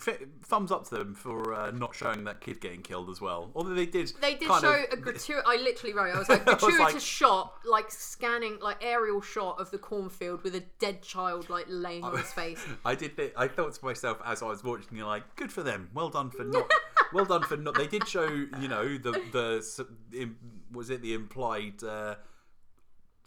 [0.00, 3.50] thumbs up to them for uh, not showing that kid getting killed as well.
[3.54, 6.44] Although they did, they did show of- a gratuitous i literally wrote i was like
[6.46, 11.02] was gratuitous like- shot like scanning like aerial shot of the cornfield with a dead
[11.02, 13.12] child like laying on his face I did.
[13.36, 15.90] I thought to myself as I was watching, you like, good for them.
[15.94, 16.70] Well done for not.
[17.12, 17.74] well done for not.
[17.74, 20.30] They did show, you know, the the
[20.72, 22.14] was it the implied uh,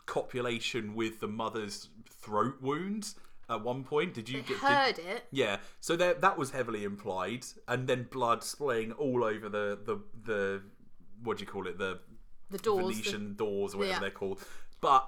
[0.06, 3.16] copulation with the mother's throat wounds
[3.50, 4.14] at one point?
[4.14, 4.48] Did you get?
[4.48, 5.58] Did, heard it yeah.
[5.82, 10.62] So there, that was heavily implied, and then blood splaying all over the the the
[11.24, 12.00] what do you call it the
[12.50, 14.00] the doors the- Venetian doors or whatever Yeah.
[14.00, 14.40] they're called.
[14.82, 15.08] But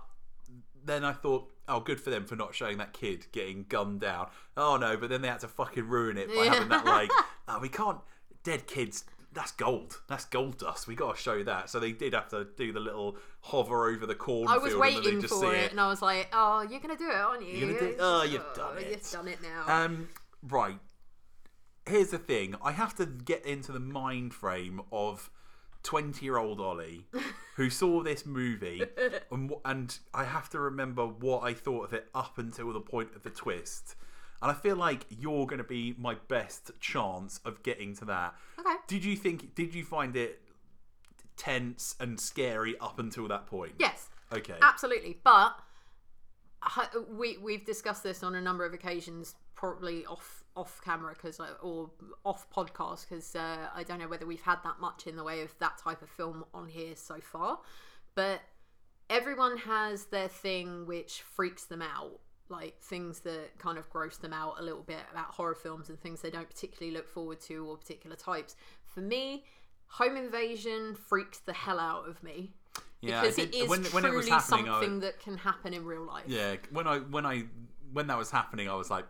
[0.84, 4.30] then I thought, oh, good for them for not showing that kid getting gunned down.
[4.56, 6.54] Oh no, but then they had to fucking ruin it by Yeah.
[6.54, 7.12] having that like,
[7.48, 8.00] oh, we can't
[8.43, 9.04] dead kids.
[9.36, 10.02] That's gold.
[10.08, 10.88] That's gold dust.
[10.88, 11.69] We got to show that.
[11.69, 14.15] So they did have to do the little hover over the
[14.48, 17.15] I was waiting for see it, and I was like, "Oh, you're gonna do it,
[17.15, 17.54] aren't you?
[17.58, 18.89] You're gonna do- It's oh, you've done it.
[18.89, 20.10] You've done it now." Um,
[20.41, 20.80] right.
[21.86, 22.56] Here's the thing.
[22.63, 25.30] I have to get into the mind frame of
[25.84, 27.06] 20 year old Ollie
[27.58, 28.84] who saw this movie
[29.32, 33.15] and, and I have to remember what I thought of it up until the point
[33.15, 33.95] of the twist.
[34.41, 38.36] And I feel like you're going to be my best chance of getting to that.
[38.60, 38.76] okay.
[38.88, 40.41] Did you think, did you find it
[41.38, 43.74] tense and scary up until that point?
[43.80, 44.10] Yes.
[44.32, 44.56] Okay.
[44.62, 45.60] Absolutely, but
[47.10, 51.91] we we've discussed this on a number of occasions, probably off off camera because or
[52.24, 55.41] off podcast because uh, I don't know whether we've had that much in the way
[55.41, 57.60] of that type of film on here so far,
[58.15, 58.41] but
[59.10, 62.19] everyone has their thing which freaks them out.
[62.47, 65.99] Like things that kind of gross them out a little bit about horror films and
[65.99, 68.55] things they don't particularly look forward to or particular types.
[68.86, 69.45] For me,
[69.88, 72.53] Home Invasion freaks the hell out of me
[73.01, 75.38] yeah, because did- it is when, truly when it was happening, I, something that can
[75.38, 76.25] happen in real life.
[76.27, 77.43] Yeah, when I when I
[77.93, 79.05] when that was happening, I was like,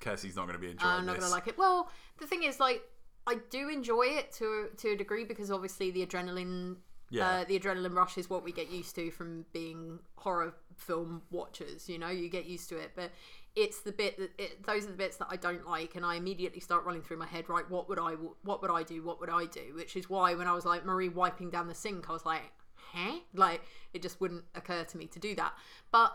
[0.00, 0.98] Kirsty's not going to be enjoying this.
[0.98, 1.56] I'm not gonna like it.
[1.58, 2.82] Well, the thing is, like,
[3.26, 6.76] I do enjoy it to to a degree because obviously the adrenaline,
[7.10, 7.28] Yeah.
[7.28, 11.88] uh, the adrenaline rush is what we get used to from being horror film watchers.
[11.88, 13.10] You know, you get used to it, but
[13.56, 16.16] it's the bit that it, those are the bits that I don't like, and I
[16.16, 17.48] immediately start running through my head.
[17.48, 19.02] Right, what would I what would I do?
[19.02, 19.74] What would I do?
[19.74, 22.42] Which is why when I was like Marie wiping down the sink, I was like,
[22.76, 23.18] huh?
[23.34, 25.52] Like it just wouldn't occur to me to do that,
[25.90, 26.12] but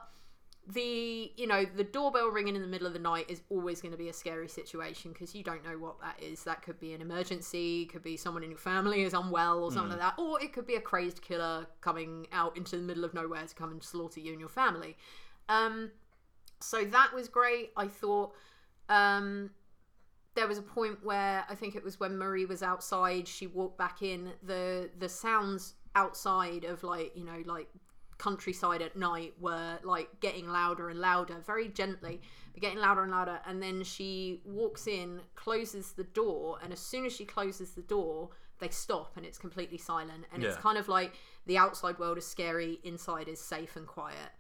[0.68, 3.92] the you know the doorbell ringing in the middle of the night is always going
[3.92, 6.44] to be a scary situation because you don't know what that is.
[6.44, 9.98] That could be an emergency could be someone in your family is unwell or something
[9.98, 13.14] like that or it could be a crazed killer coming out into the middle of
[13.14, 14.96] nowhere to come and slaughter you and your family.
[15.50, 15.92] Um
[16.62, 17.72] so that was great.
[17.76, 18.34] I thought
[18.88, 19.50] um
[20.36, 23.78] there was a point where I think it was when Marie was outside, she walked
[23.78, 24.32] back in.
[24.42, 27.68] The the sounds outside of like, you know, like
[28.18, 32.22] countryside at night were like getting louder and louder, very gently,
[32.54, 33.40] but getting louder and louder.
[33.46, 37.82] And then she walks in, closes the door, and as soon as she closes the
[37.82, 40.26] door, they stop and it's completely silent.
[40.34, 41.14] And it's kind of like
[41.46, 44.32] the outside world is scary, inside is safe and quiet.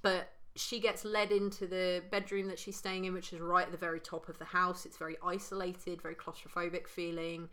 [0.00, 3.72] But she gets led into the bedroom that she's staying in, which is right at
[3.72, 4.86] the very top of the house.
[4.86, 7.48] It's very isolated, very claustrophobic feeling.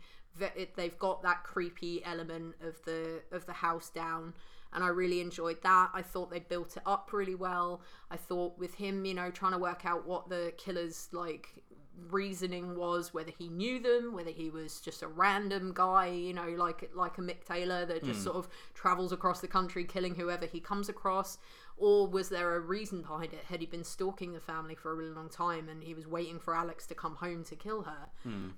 [0.76, 4.34] They've got that creepy element of the of the house down,
[4.72, 5.90] and I really enjoyed that.
[5.94, 7.80] I thought they built it up really well.
[8.10, 11.62] I thought with him, you know, trying to work out what the killer's like
[12.10, 16.48] reasoning was, whether he knew them, whether he was just a random guy, you know,
[16.50, 20.46] like like a Mick Taylor that just sort of travels across the country killing whoever
[20.46, 21.38] he comes across,
[21.78, 23.44] or was there a reason behind it?
[23.48, 26.38] Had he been stalking the family for a really long time and he was waiting
[26.38, 28.08] for Alex to come home to kill her?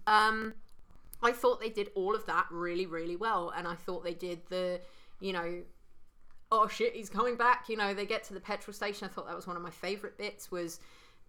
[0.07, 0.55] Um,
[1.23, 4.41] I thought they did all of that really, really well, and I thought they did
[4.51, 4.81] the,
[5.21, 5.63] you know,
[6.51, 7.69] oh shit, he's coming back.
[7.69, 9.09] You know, they get to the petrol station.
[9.09, 10.51] I thought that was one of my favorite bits.
[10.51, 10.81] Was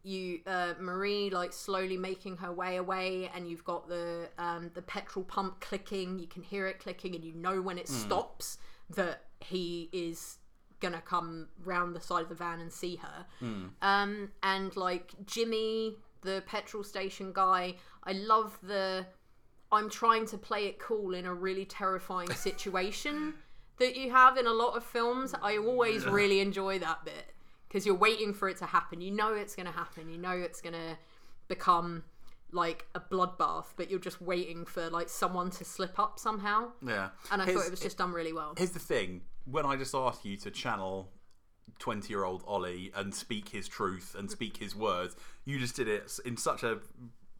[0.03, 4.81] you uh, Marie like slowly making her way away, and you've got the um, the
[4.81, 6.19] petrol pump clicking.
[6.19, 8.57] You can hear it clicking, and you know when it stops
[8.91, 10.37] that he is
[10.79, 13.25] gonna come round the side of the van and see her.
[13.81, 19.05] Um, and like Jimmy, the petrol station guy, I love the.
[19.71, 23.35] I'm trying to play it cool in a really terrifying situation
[23.79, 25.33] that you have in a lot of films.
[25.41, 27.33] I always really enjoy that bit
[27.67, 29.01] because you're waiting for it to happen.
[29.01, 30.09] You know it's going to happen.
[30.09, 30.97] You know it's going to
[31.47, 32.03] become
[32.51, 36.69] like a bloodbath, but you're just waiting for like someone to slip up somehow.
[36.85, 37.09] Yeah.
[37.31, 38.53] And I Here's- thought it was just done really well.
[38.57, 41.09] Here's the thing: when I just asked you to channel
[41.77, 45.15] twenty-year-old Ollie and speak his truth and speak his words,
[45.45, 46.79] you just did it in such a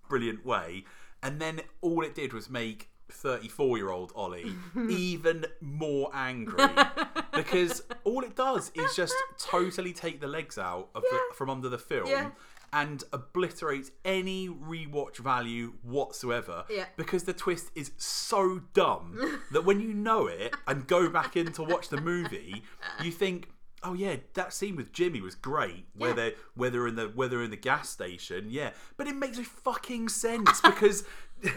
[0.08, 0.86] brilliant way,
[1.23, 2.89] and then all it did was make.
[3.12, 4.54] 34 year old Ollie
[4.89, 6.65] even more angry
[7.34, 11.69] because all it does is just totally take the legs out of the, from under
[11.69, 12.32] the film Yeah.
[12.74, 16.86] and obliterates any rewatch value whatsoever Yeah.
[16.98, 21.52] because the twist is so dumb that when you know it and go back in
[21.54, 22.63] to watch the movie,
[23.04, 23.50] you think,
[23.84, 26.15] "Oh yeah, that scene with Jimmy was great." Where Yeah.
[26.15, 29.38] they where they're in the where they're in the gas station, yeah, but it makes
[29.38, 31.04] no fucking sense because.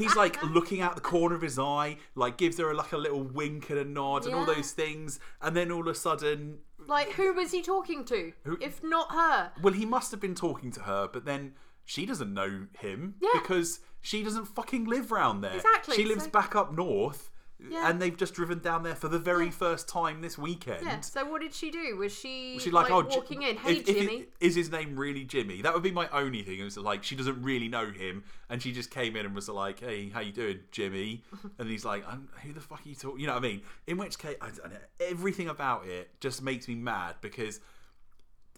[0.00, 3.22] He's like looking out the corner of his eye, like gives her like a little
[3.22, 4.54] wink and a nod and all Yeah.
[4.54, 8.32] those things, and then all of a sudden Like, who was he talking to?
[8.60, 9.52] If not her.
[9.62, 13.30] well, he must have been talking to her, but then she doesn't know him Yeah.
[13.34, 15.54] because she doesn't fucking live round there.
[15.54, 17.30] Exactly, She lives so- back up north,
[17.68, 17.88] Yeah.
[17.90, 20.84] and they've just driven down there for the very first time this weekend.
[20.86, 21.00] Yeah.
[21.00, 21.96] So what did she do?
[21.96, 23.56] Was she, She's like, oh, Ji- walking in?
[23.56, 24.16] Hey, if- if Jimmy.
[24.20, 25.62] it- is his name really Jimmy?
[25.62, 26.58] That would be my only thing.
[26.60, 29.48] It was like she doesn't really know him, and she just came in and was
[29.48, 31.22] like, "Hey, how you doing, Jimmy?"
[31.58, 33.62] And he's like, "Um, "Who the fuck are you talking?" You know what I mean?
[33.86, 34.78] In which case, I don't know.
[35.00, 37.60] Everything about it just makes me mad because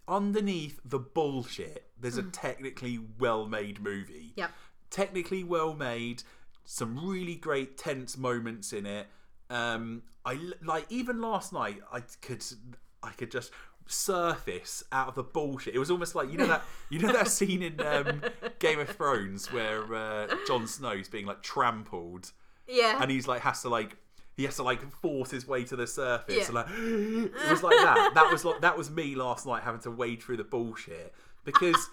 [0.09, 4.33] underneath the bullshit, there's a technically well-made movie.
[4.37, 4.51] Yep.
[4.91, 6.23] Technically well made,
[6.65, 9.07] some really great tense moments in it.
[9.51, 11.79] Um, I like even last night.
[11.93, 12.45] I could
[13.03, 13.51] I could just
[13.87, 15.75] surface out of the bullshit.
[15.75, 18.23] It was almost like you know that you know that scene in um,
[18.59, 22.33] Game of Thrones where uh, Jon Snow's being like trampled
[22.69, 22.99] yeah.
[23.01, 23.97] and he's like has to like
[24.37, 26.45] he has to like force his way to the surface Yeah.
[26.47, 29.81] and like it was like that that was like that was me last night having
[29.83, 31.13] to wade through the bullshit
[31.45, 31.91] because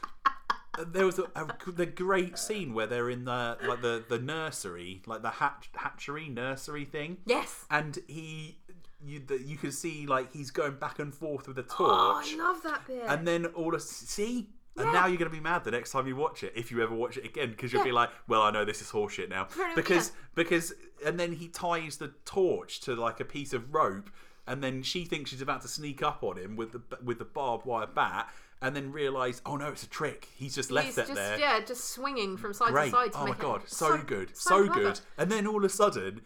[0.87, 5.01] there was a, a, the great scene where they're in the like the the nursery
[5.05, 7.65] like the hatch, hatchery nursery thing yes.
[7.69, 8.57] and he
[9.05, 12.21] you the, you can see like he's going back and forth with a torch Oh,
[12.23, 13.03] I love that bit.
[13.07, 14.83] and then all of see Yeah.
[14.83, 16.81] and now you're going to be mad the next time you watch it if you
[16.83, 19.47] ever watch it again because you'll be like well i know this is horseshit now
[19.75, 20.73] because because
[21.05, 24.09] and then he ties the torch to like a piece of rope
[24.47, 27.25] and then she thinks she's about to sneak up on him with the with the
[27.25, 28.29] barbed wire bat
[28.61, 31.39] and then realize oh no it's a trick he's just left He's it just there
[31.39, 32.85] yeah, just swinging from side Great.
[32.85, 33.11] to side.
[33.13, 34.99] To oh my god, so, good, so so, good.
[35.17, 36.21] And then all of a sudden,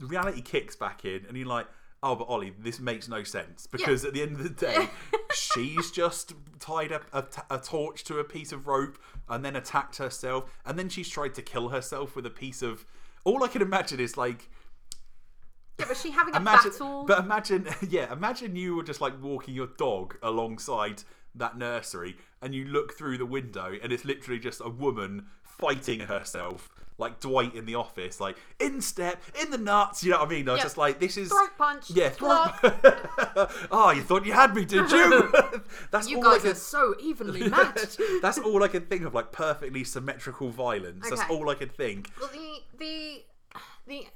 [0.00, 1.66] reality kicks back in, and you're like,
[2.02, 4.88] "Oh, but Ollie, this makes no sense because at the end of the day,
[5.34, 9.54] she's just tied up a, t- a torch to a piece of rope and then
[9.54, 12.84] attacked herself, and then she's tried to kill herself with a piece of.
[13.24, 14.48] All I can imagine is like
[15.78, 17.04] Yeah, but she having a imagine, battle.
[17.04, 21.02] but imagine, yeah, imagine you were just like walking your dog alongside
[21.38, 26.00] that nursery, and you look through the window, and it's literally just a woman fighting
[26.00, 26.68] herself,
[26.98, 30.02] like Dwight in the office, like in step, in the nuts.
[30.04, 30.48] You know what I mean?
[30.48, 30.64] I was Yeah.
[30.64, 31.90] just like, this is Throat punch.
[31.90, 32.12] yeah.
[32.18, 32.58] block.
[32.62, 35.32] oh, ah, you thought you had me, did you?
[35.90, 36.50] That's You all I guys can.
[36.52, 38.00] are so evenly matched.
[38.22, 41.08] That's all I can think of, like perfectly symmetrical violence.
[41.08, 42.10] That's all I could think.
[42.20, 43.24] Well, the the
[43.86, 44.06] the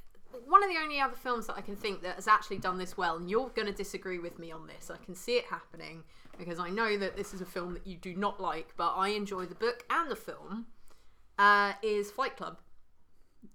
[0.46, 2.96] one of the only other films that I can think that has actually done this
[2.96, 4.90] well, and you're going to disagree with me on this.
[4.90, 6.04] I can see it happening
[6.40, 9.10] because I know that this is a film that you do not like, but I
[9.10, 10.66] enjoy the book and the film.
[11.38, 12.58] Uh, is Fight Club,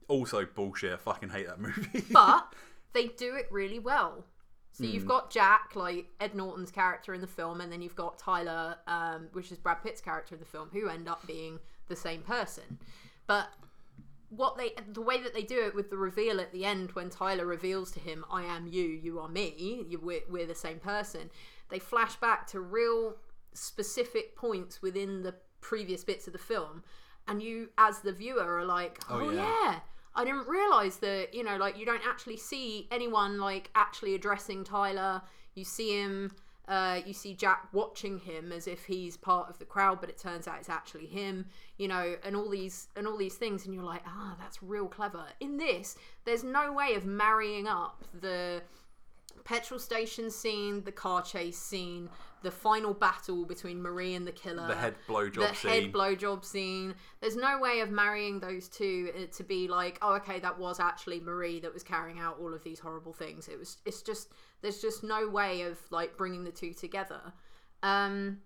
[0.07, 0.93] Also bullshit.
[0.93, 2.03] I fucking hate that movie.
[2.11, 2.51] but
[2.93, 4.25] they do it really well.
[4.71, 4.91] So Hmm.
[4.91, 8.77] you've got Jack, like Ed Norton's character in the film, and then you've got Tyler,
[8.87, 12.21] um, which is Brad Pitt's character in the film, who end up being the same
[12.21, 12.79] person.
[13.27, 13.49] But
[14.29, 17.09] what they the way that they do it with the reveal at the end when
[17.11, 20.79] Tyler reveals to him, "I am you, you are me, you, we're, we're the same
[20.79, 21.29] person."
[21.69, 23.15] They flash back to real
[23.53, 26.83] specific points within the previous bits of the film,
[27.27, 29.41] and you, as the viewer, are like, "Oh, yeah.
[29.41, 29.79] yeah."
[30.17, 34.63] I didn't realize that you know, like you don't actually see anyone like actually addressing
[34.63, 35.21] Tyler.
[35.55, 36.31] You see him
[36.67, 40.17] Uh, you see Jack watching him as if he's part of the crowd, but it
[40.17, 41.45] turns out it's actually him.
[41.77, 44.87] You know, and all these and all these things, and you're like, ah, that's real
[44.87, 45.25] clever.
[45.39, 48.63] In this, there's no way of marrying up the
[49.45, 52.09] petrol station scene, the car chase scene,
[52.41, 55.41] the final battle between Marie and the killer, The head blowjob scene.
[55.47, 55.71] the scene.
[55.71, 56.95] head blowjob scene.
[57.21, 60.79] There's no way of marrying those two uh, to be like, oh, okay, that was
[60.79, 63.47] actually Marie that was carrying out all of these horrible things.
[63.47, 63.77] It was.
[63.85, 64.33] It's just.
[64.61, 67.21] There's just no way of like bringing the two together.
[67.83, 68.39] Um,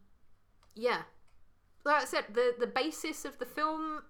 [0.75, 1.01] yeah.
[1.85, 4.03] Like I said, the the basis of the film,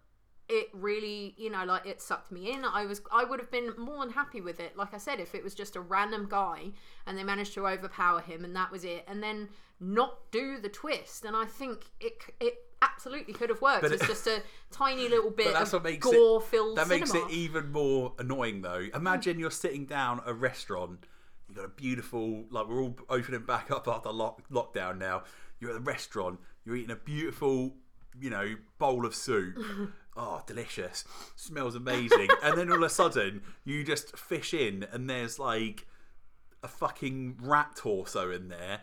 [0.49, 2.65] it really, you know, like it sucked me in.
[2.65, 4.75] I was, I would have been more than happy with it.
[4.75, 6.71] Like I said, if it was just a random guy
[7.05, 10.67] and they managed to overpower him and that was it, and then not do the
[10.69, 13.81] twist, and I think it it absolutely could have worked.
[13.83, 16.87] But it's it- just a tiny little bit that's of what makes it- gore-filled That
[16.87, 17.29] makes cinema.
[17.29, 18.79] it even more annoying, though.
[18.81, 18.95] Mm.
[18.95, 21.05] Imagine you're sitting down at a restaurant.
[21.47, 25.23] You got a beautiful, like we're all opening back up after lock, lockdown now.
[25.59, 26.39] You're at the restaurant.
[26.65, 27.73] You're eating a beautiful,
[28.19, 29.55] you know, bowl of soup.
[30.19, 31.05] oh, delicious!
[31.35, 32.27] Smells amazing.
[32.43, 35.87] and then all of a sudden, you just fish in, and there's like
[36.61, 38.81] a fucking rat torso in there.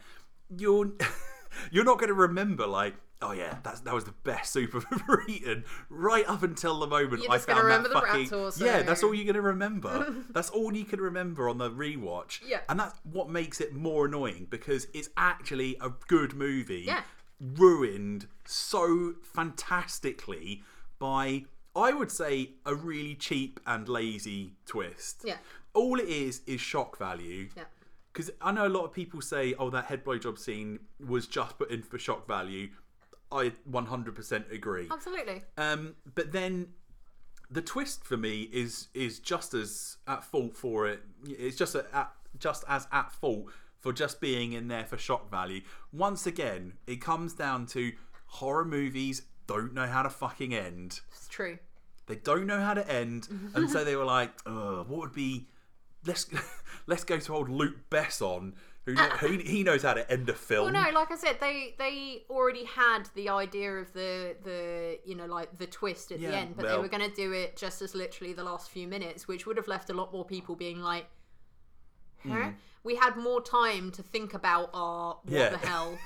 [0.57, 0.93] You're
[1.71, 2.95] you're not going to remember like.
[3.23, 5.65] Oh yeah, that's that was the best soup I've ever eaten.
[5.89, 8.63] Right up until the moment I found that remember the rat fucking torso.
[8.63, 8.83] yeah.
[8.83, 10.15] That's all you're gonna remember.
[10.31, 12.41] that's all you can remember on the rewatch.
[12.47, 12.61] Yeah.
[12.69, 16.85] and that's what makes it more annoying because it's actually a good movie.
[16.87, 17.05] Yeah.
[17.41, 20.63] ruined so fantastically
[20.99, 25.23] by I would say a really cheap and lazy twist.
[25.25, 25.37] Yeah.
[25.75, 27.49] all it is is shock value.
[27.55, 27.65] Yeah.
[28.13, 31.59] Because I know a lot of people say, "Oh, that head blowjob scene was just
[31.59, 32.71] put in for shock value."
[33.31, 34.89] I 100% agree.
[34.91, 35.43] Absolutely.
[35.59, 36.69] Um, but then
[37.51, 41.03] the twist for me is is just as at fault for it.
[41.27, 43.47] It's just a, at, just as at fault
[43.81, 45.61] for just being in there for shock value.
[45.93, 47.93] Once again, it comes down to
[48.27, 51.01] horror movies don't know how to fucking end.
[51.13, 51.59] It's true.
[52.07, 55.49] They don't know how to end, and so they were like, Ugh, "What would be?
[56.07, 56.27] Let's
[56.87, 58.53] let's go to old Luc Besson,
[58.85, 61.41] who, know, who he knows how to end a film." Well, no, like I said,
[61.41, 66.19] they they already had the idea of the the you know like the twist at
[66.19, 68.71] the Yeah, end, but they were going to do it just as literally the last
[68.71, 71.07] few minutes, which would have left a lot more people being like,
[72.27, 72.51] "Huh?"
[72.85, 75.35] We had more time to think about our what Hmm.
[75.35, 75.49] Yeah.
[75.49, 75.99] the hell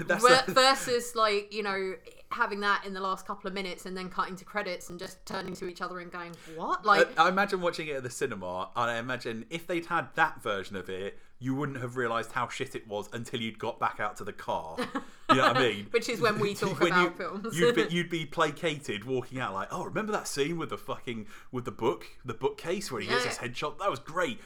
[0.00, 1.94] That's ver- the- versus like you know
[2.30, 5.24] having that in the last couple of minutes and then cutting to credits and just
[5.24, 8.10] turning to each other and going what like I, I imagine watching it at the
[8.10, 12.32] cinema, and I imagine if they'd had that version of it, you wouldn't have realised
[12.32, 14.76] how shit it was until you'd got back out to the car.
[15.30, 15.86] You know what I mean?
[15.90, 17.58] Which is when we talk When about you, films.
[17.58, 21.26] You'd be, you'd be placated walking out like, oh, remember that scene with the fucking
[21.52, 23.28] with the book, the bookcase where he gets Yeah.
[23.32, 23.78] his headshot?
[23.78, 24.40] That was great.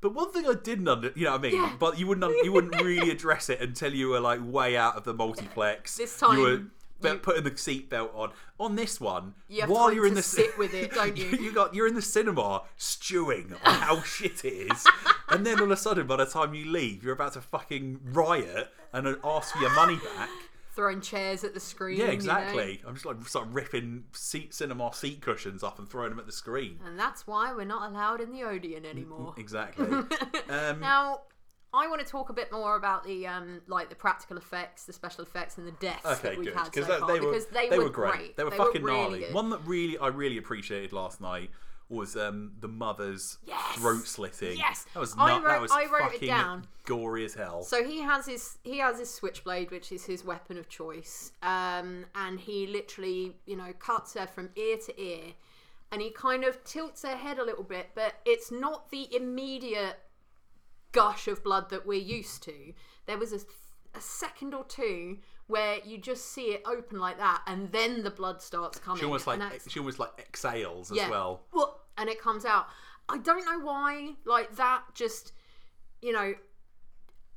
[0.00, 1.54] But one thing I didn't under, you know what I mean?
[1.54, 1.72] Yeah.
[1.78, 5.04] But you wouldn't, you wouldn't really address it until you were like way out of
[5.04, 5.96] the multiplex.
[5.96, 6.62] This time, you were
[7.12, 8.32] you- putting the seatbelt on.
[8.58, 11.26] On this one, You while you're in the sit with it, don't you?
[11.26, 14.86] you got you're in the cinema stewing on how shit it is,
[15.28, 18.00] and then all of a sudden, by the time you leave, you're about to fucking
[18.12, 20.28] riot and ask for your money back.
[20.72, 22.14] throwing chairs at the screen Yeah, you know?
[22.14, 22.80] exactly.
[22.86, 26.26] I'm just like sort of ripping seat cinema seat cushions up and throwing them at
[26.26, 26.78] the screen.
[26.86, 29.34] And that's why we're not allowed in the Odeon anymore.
[29.36, 29.86] Exactly.
[30.48, 31.22] Um, Now,
[31.74, 34.92] I want to talk a bit more about the um, like the practical effects, the
[34.92, 36.54] special effects, and the deaths Okay, that we've good.
[36.54, 38.36] had so Because far they were because they, they were were great.
[38.36, 39.18] They were They fucking really gnarly.
[39.20, 39.34] good.
[39.34, 41.50] One that really I really appreciated last night
[41.90, 43.74] was um, the mother's Yes!
[43.76, 44.56] throat slitting.
[44.56, 44.86] Yes!
[44.94, 46.66] that was I nut- that wrote- was I wrote it down.
[46.86, 47.62] gory as hell.
[47.62, 52.06] So he has his he has his switchblade, which is his weapon of choice, um,
[52.14, 55.34] and he literally you know cuts her from ear to ear,
[55.92, 59.96] and he kind of tilts her head a little bit, but it's not the immediate
[60.94, 62.72] gush of blood that we're used to.
[63.06, 63.40] There was a,
[63.94, 68.10] a second or two where you just see it open like that, and then the
[68.10, 69.00] blood starts coming.
[69.00, 71.10] she almost like she almost like exhales as yeah.
[71.10, 71.42] well.
[71.98, 72.66] And it comes out.
[73.08, 74.14] I don't know why.
[74.24, 75.32] Like that, just
[76.00, 76.34] you know,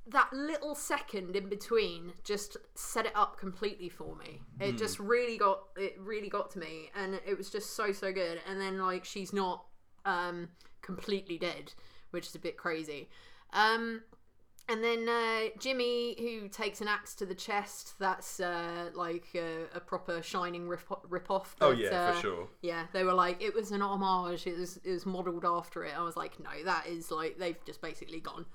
[0.07, 4.41] that little second in between just set it up completely for me.
[4.61, 4.77] It Hmm.
[4.77, 8.39] just really got it really got to me, and it was just so so good.
[8.47, 9.65] And then like she's not
[10.05, 10.49] um
[10.81, 11.73] completely dead,
[12.11, 13.09] which is a bit crazy.
[13.53, 14.01] Um,
[14.69, 19.63] and then uh, Jimmy, who takes an axe to the chest, that's uh, like a,
[19.73, 21.55] a proper Shining rip off.
[21.61, 22.47] Oh, yeah, for sure.
[22.61, 24.45] Yeah, they were like it was an homage.
[24.45, 25.93] It was it was modelled after it.
[25.97, 28.45] I was like, no, that is like they've just basically gone.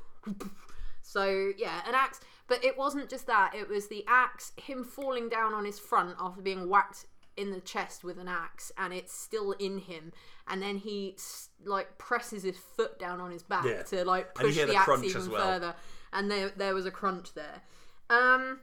[1.03, 2.21] so yeah, an axe.
[2.47, 3.55] But it wasn't just that.
[3.55, 7.07] It was the axe, him falling down on his front after being whacked
[7.37, 10.13] in the chest with an axe, and it's still in him.
[10.49, 11.17] And then he
[11.65, 13.83] like presses his foot down on his back Yeah.
[13.85, 15.47] to like push the, the axe even well.
[15.47, 15.75] further.
[16.13, 17.63] and there there was a crunch there.
[18.11, 18.61] Um,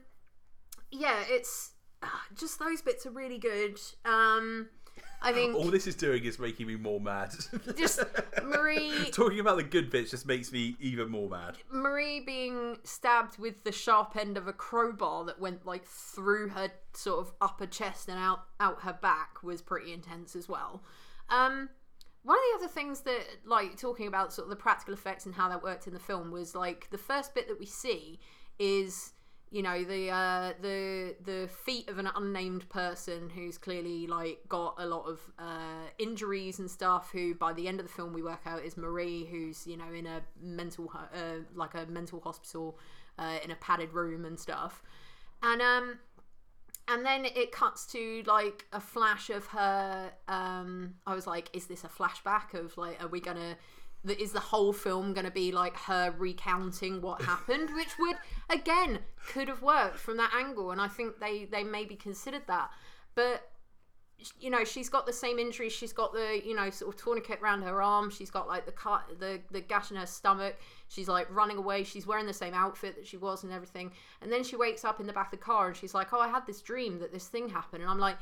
[0.90, 3.80] yeah, it's ah, just those bits are really good.
[4.04, 4.68] Um,
[5.22, 7.34] I think All this is doing is making me more mad.
[7.76, 8.00] just
[8.42, 11.58] Marie Talking about the good bits just makes me even more mad.
[11.70, 16.70] Marie being stabbed with the sharp end of a crowbar that went like through her
[16.94, 20.82] sort of upper chest and out out her back was pretty intense as well.
[21.28, 21.68] Um,
[22.22, 25.34] one of the other things that like talking about sort of the practical effects and
[25.34, 28.18] how that worked in the film was like the first bit that we see
[28.58, 29.12] is
[29.50, 34.76] you know the uh, the the feet of an unnamed person who's clearly like got
[34.78, 37.10] a lot of uh, injuries and stuff.
[37.12, 39.92] Who by the end of the film we work out is Marie, who's you know
[39.92, 42.78] in a mental uh, like a mental hospital
[43.18, 44.82] uh, in a padded room and stuff,
[45.42, 45.98] and um
[46.86, 51.66] and then it cuts to like a flash of her um i was like is
[51.66, 53.56] this a flashback of like are we gonna
[54.06, 58.16] th- is the whole film gonna be like her recounting what happened which would
[58.48, 62.70] again could have worked from that angle and i think they they maybe considered that.
[63.16, 63.50] But
[64.38, 67.40] you know she's got the same injuries she's got the you know sort of tourniquet
[67.42, 70.56] around her arm she's got like the cut the the gash in her stomach
[70.88, 73.90] she's like running away she's wearing the same outfit that she was and everything
[74.20, 76.20] and then she wakes up in the back of the car and she's like oh
[76.20, 78.18] i had this dream that this thing happened and i'm like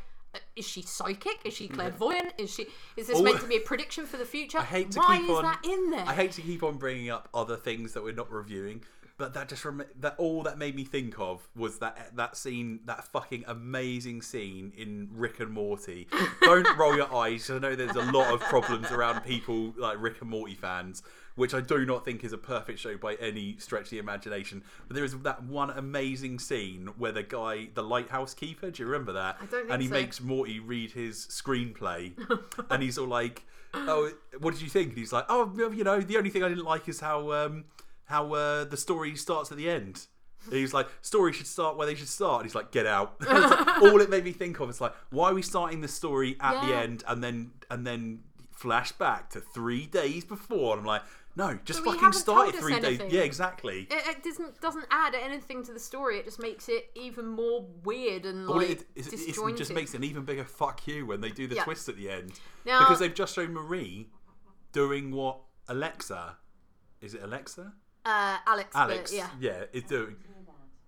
[0.57, 2.67] is she psychic is she clairvoyant is she
[2.97, 3.23] is this Oh.
[3.23, 5.43] meant to be a prediction for the future I hate to why keep is on.
[5.45, 8.31] that in there I hate to keep on bringing up other things that we're not
[8.31, 8.83] reviewing,
[9.17, 12.81] but that just rem- that all that made me think of was that that scene,
[12.85, 16.07] that fucking amazing scene in Rick and Morty.
[16.43, 17.47] Don't roll your eyes.
[17.47, 21.03] 'cause I know there's a lot of problems around people like Rick and Morty fans,
[21.39, 24.63] which I do not think is a perfect show by any stretch of the imagination.
[24.87, 28.87] But there is that one amazing scene where the guy, the lighthouse keeper, do you
[28.89, 29.37] remember that?
[29.41, 29.95] I don't think and he so.
[29.95, 32.13] makes Morty read his screenplay,
[32.71, 34.11] and he's all like, "Oh,
[34.41, 36.65] what did you think?" And he's like, "Oh, you know, the only thing I didn't
[36.65, 37.65] like is how um,
[38.07, 40.07] how uh, the story starts at the end."
[40.51, 43.29] He's like, "Story should start where they should start." And he's like, "Get out!" It's
[43.31, 46.37] like, all it made me think of is like, why are we starting the story
[46.41, 46.81] at the Yeah.
[46.81, 48.21] end and then and then
[48.51, 50.73] flash back to three days before?
[50.73, 51.03] And I'm like,
[51.39, 53.01] no, just But fucking start it three days.
[53.11, 53.87] Yeah, exactly.
[53.89, 57.65] it, it doesn't doesn't add anything to the story it just makes it even more
[57.85, 61.21] weird and like it, is, it disjointed just makes an even bigger fuck you when
[61.21, 61.63] they do the Yeah.
[61.65, 62.33] twist at the end.
[62.67, 64.09] Now- because they've just shown Marie
[64.73, 66.37] doing what Alexa,
[67.01, 67.73] is it Alexa?
[68.05, 70.17] uh, alex, Alex, yeah it's doing.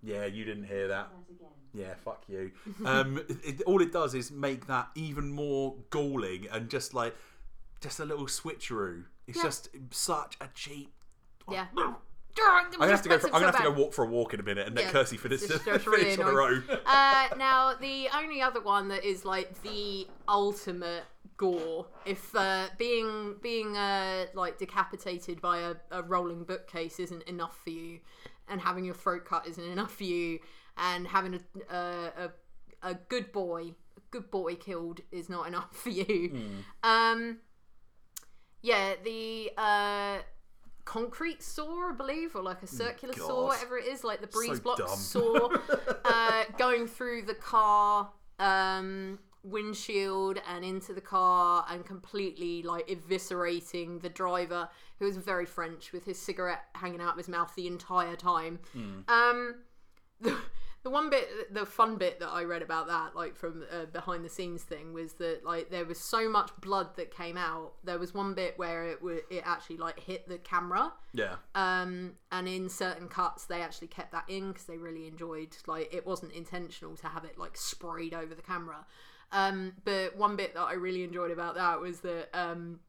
[0.03, 1.09] Yeah, you didn't hear that.
[1.73, 2.51] Yeah, fuck you.
[2.85, 7.15] Um, it, all it does is make that even more galling and just like
[7.79, 9.05] just a little switcheroo.
[9.31, 9.43] It's Yeah.
[9.43, 10.91] just such a cheap.
[11.49, 11.67] Yeah.
[11.75, 13.17] I'm gonna have to go.
[13.17, 14.85] For, I'm gonna have to go walk for a walk in a minute and let
[14.85, 16.63] Yeah, Kirsty finish, it's finish really on her own.
[16.85, 21.03] Uh, now, the only other one that is like the ultimate
[21.37, 27.57] gore, if uh, being being uh, like decapitated by a, a rolling bookcase isn't enough
[27.63, 27.99] for you,
[28.47, 30.39] and having your throat cut isn't enough for you,
[30.77, 31.39] and having a
[31.75, 32.11] a,
[32.83, 36.29] a, a good boy, a good boy killed is not enough for you.
[36.29, 36.89] Hmm.
[36.89, 37.37] Um,
[38.61, 40.17] yeah, the uh,
[40.85, 44.57] concrete saw, I believe, or like a circular saw, whatever it is, like the breeze
[44.57, 44.87] So block dumb.
[44.89, 45.49] saw,
[46.05, 48.09] uh, going through the car
[48.39, 55.45] um, windshield and into the car and completely like eviscerating the driver, who was very
[55.45, 58.59] French with his cigarette hanging out of his mouth the entire time.
[59.07, 59.55] Um,
[60.19, 60.37] the,
[60.83, 64.25] the one bit, the fun bit that I read about that, like from uh, behind
[64.25, 67.73] the scenes thing, was that like there was so much blood that came out.
[67.83, 71.35] There was one bit where it w- it actually like hit the camera, Yeah.
[71.53, 75.93] um, and in certain cuts they actually kept that in because they really enjoyed like
[75.93, 78.85] it wasn't intentional to have it like sprayed over the camera.
[79.31, 82.79] Um, but one bit that I really enjoyed about that was that um,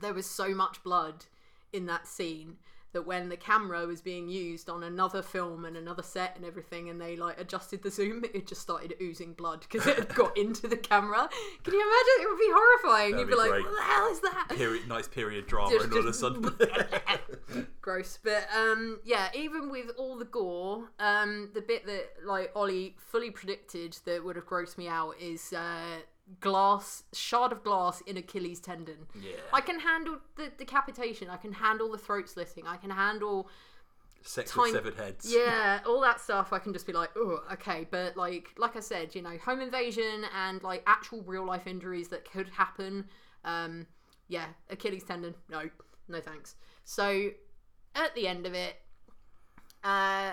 [0.00, 1.26] there was so much blood
[1.72, 2.56] in that scene
[2.94, 6.88] that when the camera was being used on another film and another set and everything
[6.88, 10.36] and they like adjusted the zoom it just started oozing blood because it had got
[10.44, 11.28] into the camera.
[11.62, 12.22] Can you imagine?
[12.22, 13.10] It would be horrifying.
[13.12, 13.64] That'd you'd be be like great.
[13.64, 14.48] what the hell is that?
[14.56, 17.66] Period, nice period drama, Just- and all of a sudden.
[17.80, 18.18] gross.
[18.22, 23.30] But um yeah even with all the gore um the bit that like ollie fully
[23.30, 25.98] predicted that would have grossed me out is uh
[26.40, 29.32] glass shard of glass in achilles tendon Yeah.
[29.52, 33.48] i can handle the decapitation i can handle the throat slitting i can handle
[34.22, 35.30] Sex with severed heads.
[35.30, 38.80] yeah all that stuff i can just be like oh okay but like like i
[38.80, 43.04] said you know home invasion and like actual real life injuries that could happen
[43.44, 43.86] um
[44.28, 45.68] yeah achilles tendon no
[46.08, 46.54] no thanks
[46.84, 47.28] so
[47.94, 48.76] at the end of it
[49.84, 50.32] uh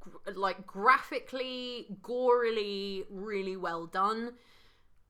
[0.00, 4.34] gr- like graphically gorily really well done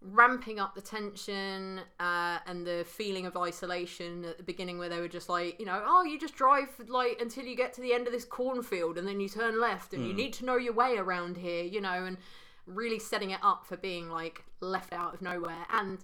[0.03, 5.01] ramping up the tension uh, and the feeling of isolation at the beginning where they
[5.01, 7.93] were just like you know oh you just drive like until you get to the
[7.93, 10.75] end of this cornfield and then you turn left and you need to know your
[10.75, 12.19] way around here you know and
[12.67, 15.67] really setting it up for being like left out of nowhere.
[15.71, 15.99] And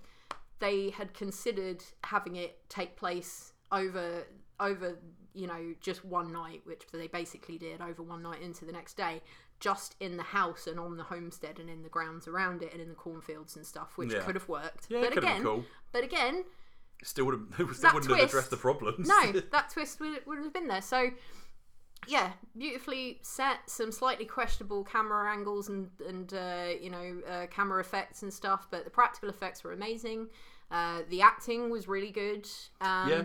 [0.61, 4.27] they had considered having it take place over
[4.61, 4.97] over
[5.35, 8.97] you know just one night which they basically did over one night into the next
[8.97, 9.21] day
[9.63, 12.83] just in the house and on the homestead and in the grounds around it and
[12.83, 14.21] in the cornfields and stuff which Yeah.
[14.23, 15.65] could have worked Yeah, but could have again been cool.
[15.93, 16.45] but again
[17.05, 19.09] Still wouldn't, still That wouldn't have twist- addressed the problems.
[19.09, 20.83] no, that twist would, would have been there.
[20.83, 21.11] So,
[22.07, 23.59] yeah, beautifully set.
[23.69, 28.67] Some slightly questionable camera angles and and uh, you know uh, camera effects and stuff,
[28.71, 30.29] but the practical effects were amazing.
[30.71, 32.49] Uh, the acting was really good.
[32.81, 33.23] Um, yeah.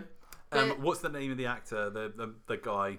[0.52, 1.90] Um, the- what's the name of the actor?
[1.90, 2.98] The the, the guy,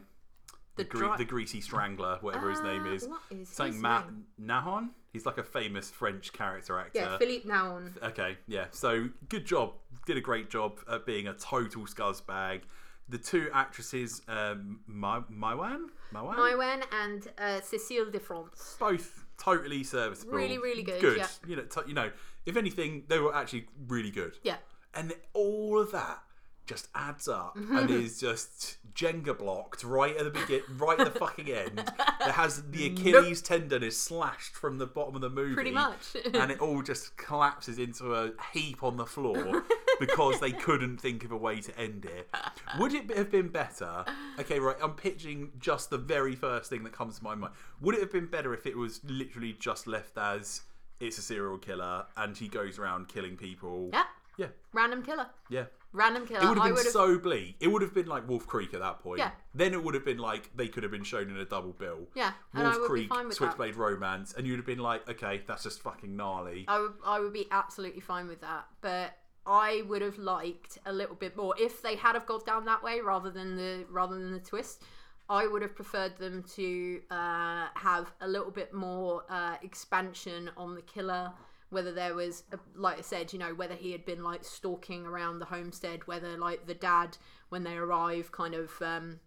[0.80, 3.08] the, The gre- the greasy strangler, whatever his name Uh, is.
[3.08, 4.26] what is Something his Matt name?
[4.42, 4.90] Nahon.
[5.14, 7.00] He's like a famous French character actor.
[7.00, 8.02] Yeah, Philippe Nahon.
[8.04, 8.66] Okay, yeah.
[8.72, 9.74] So good job.
[10.06, 12.62] Did a great job at being a total scuzzbag.
[13.10, 18.78] The two actresses, um, My Maiwan, Maiwan, Maïwenn and uh, Cécile de France.
[18.80, 20.34] both totally serviceable.
[20.38, 21.18] Really, really good, Good.
[21.18, 21.28] yeah.
[21.48, 22.12] You know, t- you know.
[22.46, 24.38] If anything, they were actually really good.
[24.44, 24.58] Yeah.
[24.94, 26.20] And all of that
[26.66, 31.20] just adds up and is just Jenga blocked right at the begin, right at the
[31.20, 31.80] fucking end.
[31.80, 36.16] It has the Achilles tendon is slashed from the bottom of the movie, Pretty much.
[36.34, 39.64] and it all just collapses into a heap on the floor
[40.02, 42.30] because they couldn't think of a way to end it.
[42.78, 44.04] Would it have been better?
[44.40, 44.76] Okay, right.
[44.82, 47.54] I'm pitching just the very first thing that comes to my mind.
[47.80, 50.62] Would it have been better if it was literally just left as
[51.00, 53.90] it's a serial killer and he goes around killing people?
[53.94, 54.04] Yeah,
[54.38, 55.28] Yeah, random killer.
[55.50, 55.66] yeah.
[55.92, 56.42] Random killer.
[56.42, 57.56] It would have been so bleak.
[57.60, 59.20] It would have been like Wolf Creek at that point.
[59.20, 59.32] Yeah.
[59.56, 62.08] Then it would have been like they could have been shown in a double bill.
[62.14, 63.36] Yeah, and Wolf I would be Creek, with that.
[63.36, 66.66] Switchblade Romance, and you'd have been like, okay, that's just fucking gnarly.
[66.68, 68.66] I would, I would be absolutely fine with that.
[68.82, 69.18] But
[69.48, 72.84] I would have liked a little bit more if they had have gone down that
[72.84, 74.84] way rather than the rather than the twist.
[75.28, 80.74] I would have preferred them to uh, have a little bit more uh, expansion on
[80.74, 81.32] the killer.
[81.70, 82.44] Whether there was,
[82.76, 86.38] like I said, you know, whether he had been like stalking around the homestead, whether
[86.38, 87.18] like the dad,
[87.50, 89.20] when they arrive, kind of um,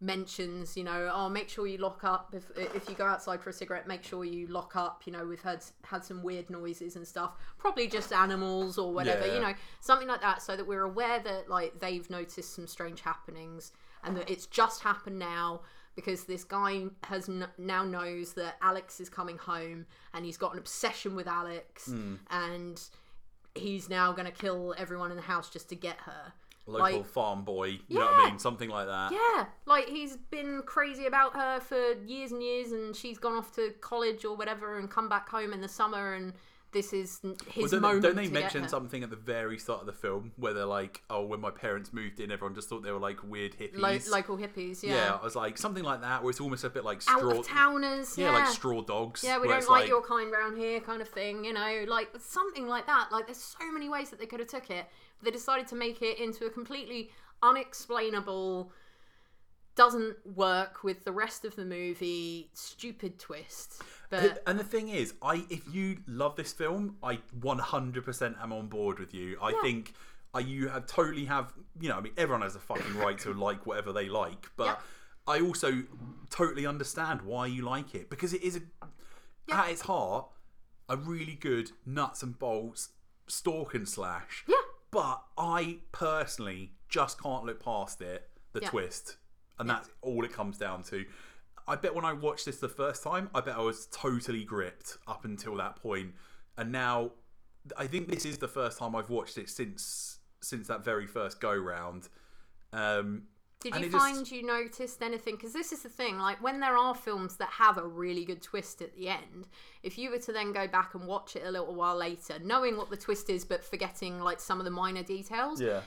[0.00, 3.50] mentions, you know, oh, make sure you lock up if if you go outside for
[3.50, 5.02] a cigarette, make sure you lock up.
[5.06, 9.26] You know, we've had had some weird noises and stuff, probably just animals or whatever.
[9.26, 9.34] Yeah.
[9.34, 13.00] You know, something like that, so that we're aware that like they've noticed some strange
[13.00, 13.72] happenings
[14.04, 15.62] and that it's just happened now
[15.96, 20.52] because this guy has n- now knows that Alex is coming home and he's got
[20.52, 22.16] an obsession with Alex hmm.
[22.30, 22.80] and
[23.54, 26.32] he's now going to kill everyone in the house just to get her.
[26.68, 28.38] Local like- farm boy, you know what I mean?
[28.38, 29.12] Something like that.
[29.12, 33.54] Yeah, like he's been crazy about her for years and years, and she's gone off
[33.54, 36.32] to college or whatever, and come back home in the summer, and
[36.72, 38.02] this is n- Well, his don't, moment.
[38.02, 40.64] don't they to get mention something at the very start of the film where they're
[40.66, 43.78] like, "Oh, when my parents moved in, everyone just thought they were like weird hippies."
[44.10, 44.82] Lo- local hippies?
[44.82, 44.94] yeah.
[44.94, 47.42] Yeah, I was like something like that, where it's almost a bit like straw.
[47.42, 48.18] towners.
[48.18, 49.22] yeah, Yeah, like straw dogs.
[49.24, 51.44] Yeah, we don't it's like, your kind round here, kind of thing.
[51.44, 53.08] You know, like something like that.
[53.10, 54.86] Like there's so many ways that they could have took it.
[55.22, 57.10] They decided to make it into a completely
[57.42, 58.72] unexplainable,
[59.74, 63.82] doesn't work with the rest of the movie, stupid twist.
[64.10, 68.68] But And the thing is, I if you love this film, I 100% am on
[68.68, 69.36] board with you.
[69.42, 69.94] I think
[70.34, 73.32] uh, you have totally have, you know, I mean, everyone has a fucking right to
[73.32, 74.76] like whatever they like, but Yeah.
[75.28, 75.82] I also
[76.30, 78.62] totally understand why you like it because it is a,
[79.48, 79.62] Yeah.
[79.62, 80.28] at its heart
[80.88, 82.90] a really good nuts and bolts
[83.26, 84.44] stalk and slash.
[84.46, 84.54] yeah,
[84.92, 88.70] But I personally just can't look past it, the Yeah.
[88.70, 89.16] twist.
[89.58, 91.06] And that's all it comes down to.
[91.68, 94.98] I bet when I watched this the first time, I bet I was totally gripped
[95.06, 96.14] up until that point.
[96.56, 97.12] And now
[97.76, 101.40] I think this is the first time I've watched it since since that very first
[101.40, 102.08] go round.
[102.72, 103.24] Um
[103.60, 105.34] Did and you it just- find you noticed anything?
[105.36, 108.42] Because this is the thing, like when there are films that have a really good
[108.42, 109.48] twist at the end,
[109.82, 112.76] if you were to then go back and watch it a little while later, knowing
[112.76, 115.80] what the twist is but forgetting like some of the minor details, Yeah.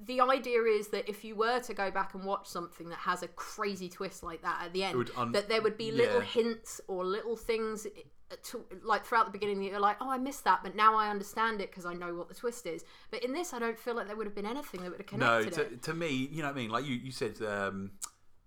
[0.00, 3.22] The idea is that if you were to go back and watch something that has
[3.22, 6.26] a crazy twist like that at the end, un- that there would be little yeah.
[6.26, 7.86] hints or little things.
[8.50, 11.60] To, like throughout the beginning, you're like, oh, I missed that, but now I understand
[11.60, 12.82] it because I know what the twist is.
[13.12, 15.20] But in this, I don't feel like there would have been anything that would have
[15.20, 15.82] No, connected to, it.
[15.82, 16.70] to me, you know what I mean?
[16.70, 17.92] Like you, you said um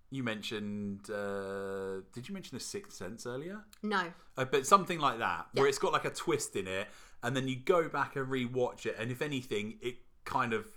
[0.10, 3.62] you mentioned uh did you mention the sixth sense earlier?
[3.84, 6.88] No, Uh, but something like that, where it's got like a twist in it,
[7.24, 9.96] and then you go back and re-watch it, and if anything, it
[10.26, 10.77] kind of s- ma- it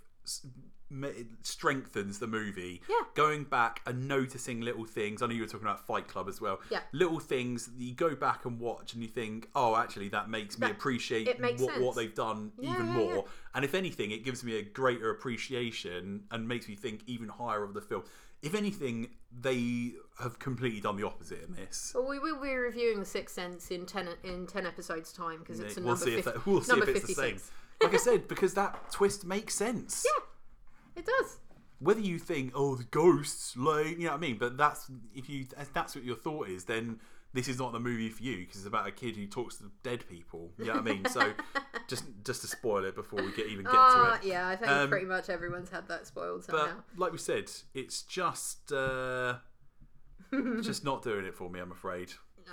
[1.42, 2.80] strengthens the movie.
[2.88, 2.96] Yeah.
[3.14, 5.22] Going back and noticing little things.
[5.22, 6.60] I know you were talking about Fight Club as well.
[6.70, 6.80] Yeah.
[6.92, 10.58] Little things that you go back and watch and you think, oh, actually, that makes
[10.58, 13.14] me That- appreciate makes what, what they've done Yeah, even yeah, more.
[13.14, 13.20] yeah.
[13.54, 17.62] And if anything, it gives me a greater appreciation and makes me think even higher
[17.62, 18.02] of the film.
[18.42, 19.08] If anything,
[19.38, 21.92] they have completely done the opposite in this.
[21.94, 25.60] Well, we will be reviewing The Sixth Sense in ten in ten episodes time because
[25.60, 27.32] it's a we'll number, see if 50, that, we'll see number if it's the same.
[27.34, 27.50] 56.
[27.82, 30.04] Like I said, because that twist makes sense.
[30.06, 31.38] Yeah, it does.
[31.78, 34.36] Whether you think, oh, the ghosts, like, you know what I mean?
[34.38, 37.00] But that's if you if that's what your thought is, then
[37.32, 39.70] this is not the movie for you because it's about a kid who talks to
[39.82, 40.50] dead people.
[40.58, 41.04] You know what I mean?
[41.06, 41.32] So
[41.88, 44.24] just just to spoil it before we get even get to it.
[44.28, 46.82] yeah, I think Um, pretty much everyone's had that spoiled But somehow.
[46.98, 49.36] like we said, it's just uh,
[50.60, 51.60] just not doing it for me.
[51.60, 52.12] I'm afraid.
[52.46, 52.52] No,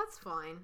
[0.00, 0.56] that's fine.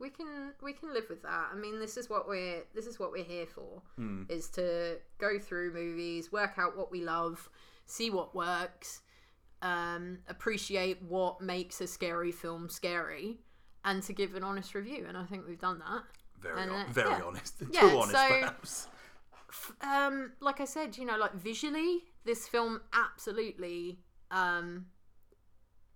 [0.00, 1.48] We can we can live with that.
[1.52, 3.82] I mean, this is what we're this is what we're here for.
[3.96, 4.22] Hmm.
[4.28, 7.48] Is to go through movies, work out what we love,
[7.86, 9.02] see what works,
[9.62, 13.40] um, appreciate what makes a scary film scary,
[13.84, 15.04] and to give an honest review.
[15.06, 16.02] And I think we've done that.
[16.40, 17.22] Very And, uh, very yeah.
[17.22, 17.58] honest.
[17.58, 18.88] Too Yeah, honest, so- perhaps.
[19.82, 23.98] um like i said you know like visually this film absolutely
[24.30, 24.86] um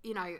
[0.03, 0.35] you know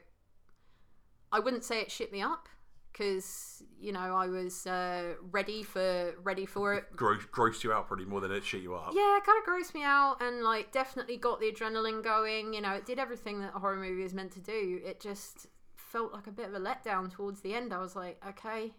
[1.31, 2.49] i wouldn't say it shit me up
[2.95, 7.87] because you know i was uh ready for ready for it Gross, grossed you out
[7.87, 8.93] probably more than it shit you up.
[8.95, 12.53] yeah, it kind of grossed me out and like definitely got the adrenaline going.
[12.53, 14.79] You know, it did everything that a horror movie is meant to do.
[14.85, 17.73] It just felt like a bit of a letdown towards the end.
[17.73, 18.73] I was like, okay,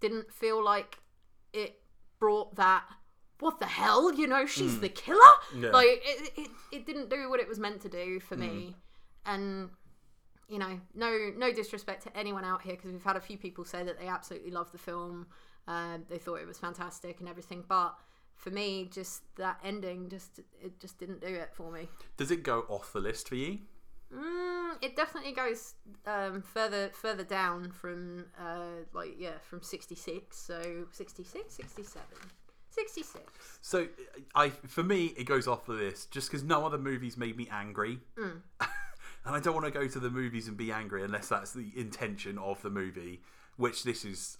[0.00, 0.98] didn't feel like
[1.52, 1.80] it
[2.18, 2.84] brought that.
[3.38, 4.12] What the hell?
[4.12, 5.20] You know, she's the killer.
[5.56, 5.70] Yeah.
[5.70, 8.74] Like it, it, it didn't do what it was meant to do for me.
[9.24, 9.70] And
[10.48, 13.64] you know, no no disrespect to anyone out here because we've had a few people
[13.64, 15.26] say that they absolutely love the film.
[15.66, 17.96] Um, they thought it was fantastic and everything, but
[18.36, 21.88] for me, just that ending, just it just didn't do it for me.
[22.16, 23.58] Does it go off the list for you?
[24.14, 25.74] Mm, it definitely goes
[26.06, 32.06] um, further further down from uh, like yeah from 66 so 66 67
[32.68, 33.22] 66
[33.62, 33.88] So,
[34.34, 37.48] I for me, it goes off the list just because no other movies made me
[37.50, 38.42] angry, Mm.
[39.26, 41.70] and I don't want to go to the movies and be angry unless that's the
[41.76, 43.20] intention of the movie.
[43.56, 44.38] Which this is,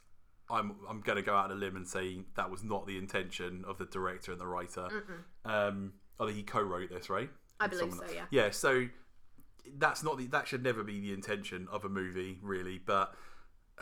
[0.51, 2.99] I'm I'm going to go out on a limb and say that was not the
[2.99, 4.89] intention of the director and the writer.
[5.45, 7.31] Um, although he co-wrote this, right?
[7.59, 8.87] I believe Someone- so yeah Yeah, so
[9.79, 12.79] that's not the that should never be the intention of a movie, really.
[12.79, 13.15] But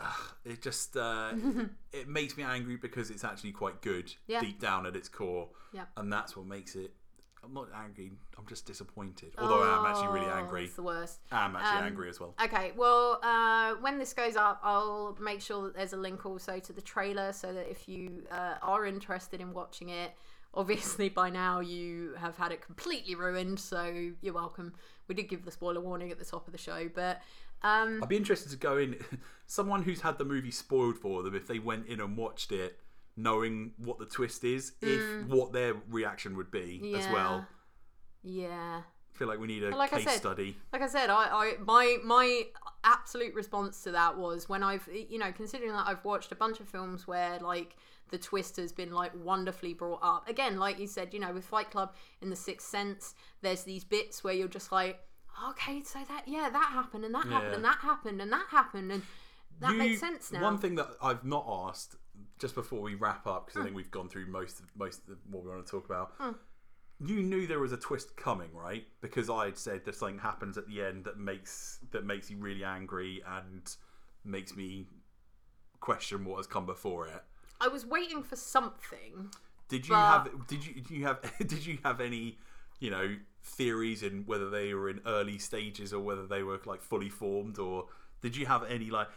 [0.01, 0.11] uh,
[0.45, 1.33] it just uh,
[1.93, 4.39] it makes me angry because it's actually quite good Yeah.
[4.39, 6.93] deep down at its core, yeah and that's what makes it.
[7.45, 8.11] I'm not angry.
[8.37, 9.33] I'm just disappointed.
[9.37, 10.65] Although I am actually really Oh, angry.
[10.65, 12.33] it's the worst I'm actually Um, angry as well.
[12.43, 16.59] Okay, well, uh, when this goes up, I'll make sure that there's a link also
[16.59, 20.13] to the trailer so that if you uh, are interested in watching it,
[20.53, 24.73] obviously by now you have had it completely ruined, so you're welcome.
[25.07, 27.21] We did give the spoiler warning at the top of the show, but
[27.61, 28.95] um, I'd be interested to go in.
[29.47, 32.79] Someone who's had the movie spoiled for them, if they went in and watched it,
[33.17, 37.13] knowing what the twist is, if what their reaction would be as Mm.
[37.13, 37.47] well.
[38.23, 38.81] Yeah.
[39.13, 40.57] I feel like we need a like I case said, study.
[40.73, 42.43] like I said, I, I my my
[42.83, 46.59] absolute response to that was when I've you know considering that I've watched a bunch
[46.59, 47.77] of films where like
[48.09, 50.27] the twist has been like wonderfully brought up.
[50.27, 53.83] Again, like you said, you know, with Fight Club in The Sixth Sense, there's these
[53.85, 54.99] bits where you're just like,
[55.49, 58.91] okay, so that yeah, that happened and that happened and that happened and that happened
[58.91, 59.01] and
[59.61, 60.41] that You- makes sense now.
[60.43, 61.95] One thing that I've not asked
[62.39, 65.17] just before we wrap up because I think we've gone through most of most of
[65.29, 66.13] what we want to talk about.
[66.99, 68.85] You knew there was a twist coming, right?
[69.01, 72.37] Because I had said that something happens at the end that makes that makes you
[72.37, 73.61] really angry and
[74.23, 74.85] makes me
[75.79, 77.23] question what has come before it.
[77.61, 79.29] I was waiting for something.
[79.69, 82.37] Did you But- have did you did you have did you have any
[82.79, 86.81] you know theories in whether they were in early stages or whether they were like
[86.81, 87.87] fully formed or
[88.21, 89.07] did you have any like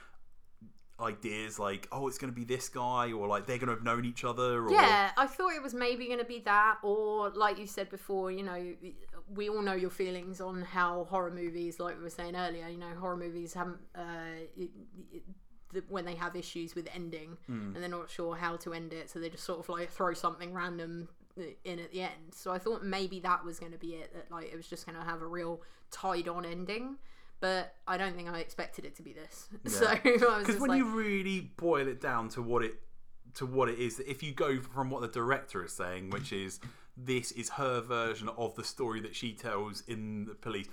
[1.01, 3.84] ideas like oh it's going to be this guy or like they're going to have
[3.84, 7.30] known each other or Yeah, I thought it was maybe going to be that, or
[7.30, 8.74] like you said before, you know,
[9.32, 12.78] we all know your feelings on how horror movies, like we were saying earlier, you
[12.78, 14.70] know, horror movies haven't, uh, it,
[15.12, 17.36] it, when they have issues with ending
[17.74, 20.14] and they're not sure how to end it, so they just sort of like throw
[20.14, 21.09] something random
[21.64, 22.32] in at the end.
[22.32, 24.86] So I thought maybe that was going to be it, that like it was just
[24.86, 26.96] going to have a real tied on ending.
[27.41, 29.49] But I don't think I expected it to be this.
[29.68, 32.74] So because when like, you really boil it down to what it
[33.34, 36.59] to what it is if you go from what the director is saying which is
[36.97, 40.66] this is her version of the story that she tells in the police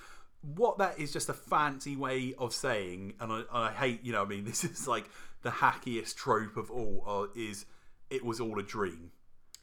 [0.55, 4.13] what that is just a fancy way of saying and I, and I hate you
[4.13, 5.05] know I mean this is like
[5.45, 7.65] the hackiest trope of all uh, is
[8.09, 9.11] it was all a dream.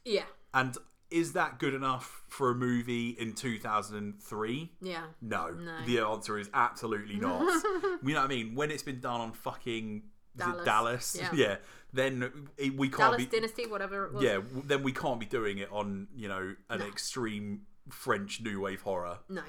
[0.05, 0.23] Yeah,
[0.53, 0.75] and
[1.13, 4.71] is that good enough for a movie in 2003?
[4.81, 5.03] Yeah.
[5.21, 5.51] No.
[5.51, 5.85] No.
[5.85, 7.41] The answer is absolutely not.
[8.03, 8.55] you know what I mean?
[8.55, 10.03] When it's been done on fucking
[10.35, 10.65] Dallas.
[10.65, 11.21] Dallas?
[11.33, 11.57] Yeah.
[11.93, 13.37] Then it, we can't Dallas be.
[13.37, 14.23] Dynasty, whatever it was.
[14.23, 14.39] Yeah.
[14.65, 17.61] Then we can't be doing it on you know an extreme
[17.91, 19.19] French new wave horror.
[19.29, 19.43] No.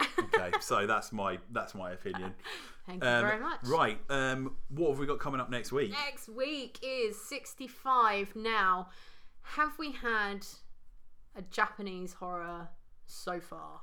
[0.00, 0.52] Okay.
[0.60, 2.32] so that's my that's my opinion.
[2.86, 3.60] Thank you Um, very much.
[3.64, 3.98] Right.
[4.08, 4.56] Um.
[4.70, 5.90] What have we got coming up next week?
[5.90, 8.34] Next week is 65.
[8.34, 8.88] Now,
[9.42, 10.46] have we had
[11.36, 12.68] a Japanese horror
[13.06, 13.80] so far?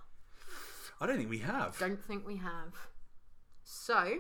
[0.99, 1.77] I don't think we have.
[1.79, 2.73] Don't think we have.
[3.63, 4.19] So,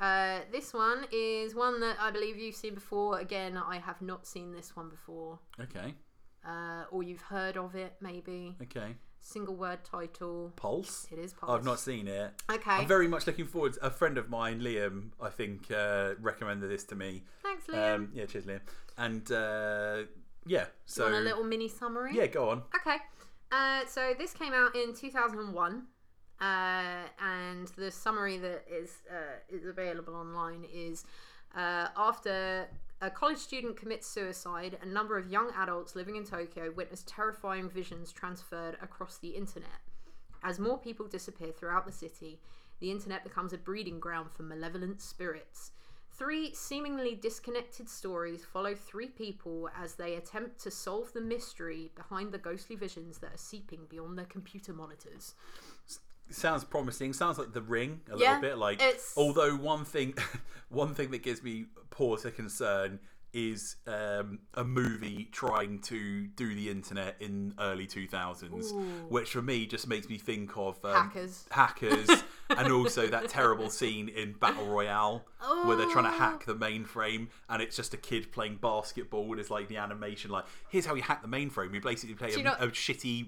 [0.00, 3.18] uh, this one is one that I believe you've seen before.
[3.18, 5.38] Again, I have not seen this one before.
[5.60, 5.94] Okay.
[6.46, 8.54] Uh, or you've heard of it, maybe.
[8.62, 8.94] Okay.
[9.20, 10.52] Single word title.
[10.54, 11.08] Pulse.
[11.10, 11.50] It is Pulse.
[11.50, 12.32] I've not seen it.
[12.48, 12.70] Okay.
[12.70, 13.72] I'm very much looking forward.
[13.72, 17.24] To, a friend of mine, Liam, I think, uh, recommended this to me.
[17.42, 17.94] Thanks, Liam.
[17.94, 18.60] Um, yeah, cheers, Liam.
[18.96, 20.02] And uh,
[20.46, 22.12] yeah, so Want a little mini summary?
[22.14, 22.62] yeah, go on.
[22.74, 22.96] Okay.
[23.52, 25.82] Uh, so this came out in 2001,
[26.40, 26.44] uh,
[27.20, 31.04] and the summary that is uh, is available online is
[31.56, 32.66] uh, after
[33.00, 37.68] a college student commits suicide, a number of young adults living in Tokyo witness terrifying
[37.68, 39.80] visions transferred across the internet.
[40.42, 42.40] As more people disappear throughout the city,
[42.80, 45.72] the internet becomes a breeding ground for malevolent spirits.
[46.18, 52.32] Three seemingly disconnected stories follow three people as they attempt to solve the mystery behind
[52.32, 55.34] the ghostly visions that are seeping beyond their computer monitors.
[56.30, 57.12] Sounds promising.
[57.12, 58.58] Sounds like The Ring a Yeah, little bit.
[58.58, 60.14] Like, it's- although one thing,
[60.70, 62.98] one thing that gives me pause or concern
[63.32, 69.66] is um, a movie trying to do the internet in early 2000s, which for me
[69.66, 71.44] just makes me think of um, Hackers.
[71.50, 72.08] hackers,
[72.50, 75.24] and also that terrible scene in Battle Royale
[75.64, 76.18] where they're trying to Oh.
[76.18, 79.30] hack the mainframe, and it's just a kid playing basketball.
[79.32, 81.72] And it's like the animation, like here's how you hack the mainframe.
[81.74, 83.26] You basically play a, not- a shitty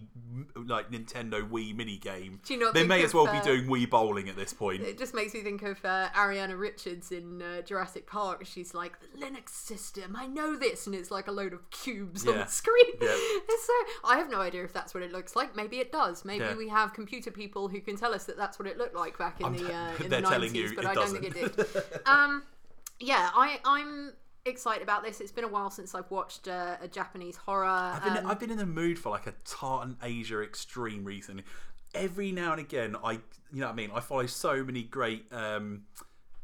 [0.56, 2.40] like Nintendo Wii mini game.
[2.44, 4.82] Do you not they may as well uh, be doing Wii bowling at this point.
[4.82, 8.44] It just makes me think of uh, Ariana Richards in uh, Jurassic Park.
[8.46, 10.86] She's like, the Linux system, I know this.
[10.86, 12.94] And it's like a load of cubes on the screen.
[13.00, 13.16] Yeah.
[13.58, 13.72] So,
[14.08, 15.54] I have no idea if that's what it looks like.
[15.56, 16.24] Maybe it does.
[16.24, 16.56] Maybe Yeah.
[16.56, 19.40] we have computer people who can tell us that that's what it looked like back
[19.40, 21.36] in I'm- the, uh, in they're the 90s, telling you but it I don't think
[21.36, 21.84] it did.
[22.06, 22.42] um,
[23.00, 24.12] yeah, I, I'm
[24.44, 25.20] excited about this.
[25.20, 27.66] It's been a while since I've watched uh, a Japanese horror.
[27.66, 31.44] I've been, um, I've been in the mood for like a Tartan Asia Extreme recently.
[31.94, 33.12] Every now and again, I
[33.52, 33.90] you know what I mean.
[33.94, 35.84] I follow so many great um,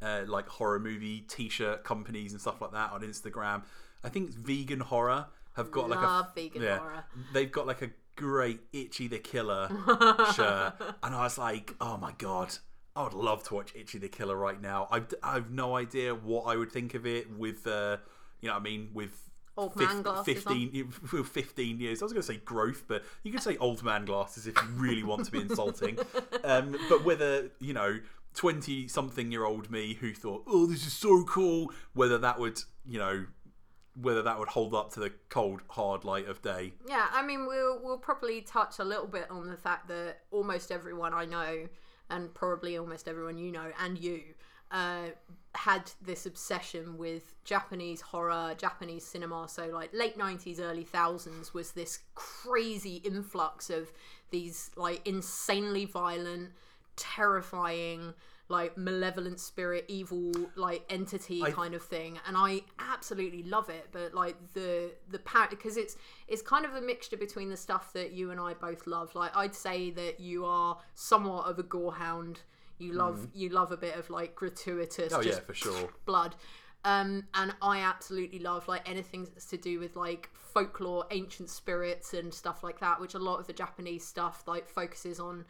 [0.00, 3.62] uh, like horror movie T-shirt companies and stuff like that on Instagram.
[4.02, 7.04] I think Vegan Horror have got like a vegan yeah, horror.
[7.32, 9.68] They've got like a great Ichi the Killer
[10.34, 12.56] shirt, and I was like, oh my god.
[12.96, 14.86] I would love to watch Ichi the Killer right now.
[14.88, 17.96] I've, I've no idea what I would think of it with, uh,
[18.40, 19.20] you know what I mean, with
[19.56, 20.90] Old fif- man glasses 15,
[21.24, 22.02] 15 years.
[22.02, 24.68] I was going to say growth, but you could say old man glasses if you
[24.76, 25.98] really want to be insulting.
[26.44, 28.00] Um, but whether, you know,
[28.34, 32.60] 20 something year old me who thought, oh, this is so cool, whether that would,
[32.84, 33.24] you know,
[34.00, 36.72] whether that would hold up to the cold, hard light of day.
[36.88, 40.72] Yeah, I mean, we'll we'll probably touch a little bit on the fact that almost
[40.72, 41.68] everyone I know,
[42.10, 44.22] and probably almost everyone you know, and you,
[44.70, 45.10] uh,
[45.54, 49.46] had this obsession with Japanese horror, Japanese cinema.
[49.48, 53.92] So, like late nineties, early thousands was this crazy influx of
[54.30, 56.50] these like insanely violent,
[56.96, 58.14] terrifying.
[58.48, 63.88] Like malevolent spirit, evil like entity I- kind of thing, and I absolutely love it.
[63.90, 65.96] But like the the power because it's
[66.28, 69.14] it's kind of a mixture between the stuff that you and I both love.
[69.14, 72.38] Like I'd say that you are somewhat of a gorehound.
[72.78, 75.16] You love you love a bit of like gratuitous, Mm.
[75.16, 75.88] Oh, yeah, for sure.
[76.04, 76.34] blood.
[76.84, 82.12] Um, and I absolutely love like anything that's to do with like folklore, ancient spirits,
[82.12, 83.00] and stuff like that.
[83.00, 85.46] Which a lot of the Japanese stuff like focuses on,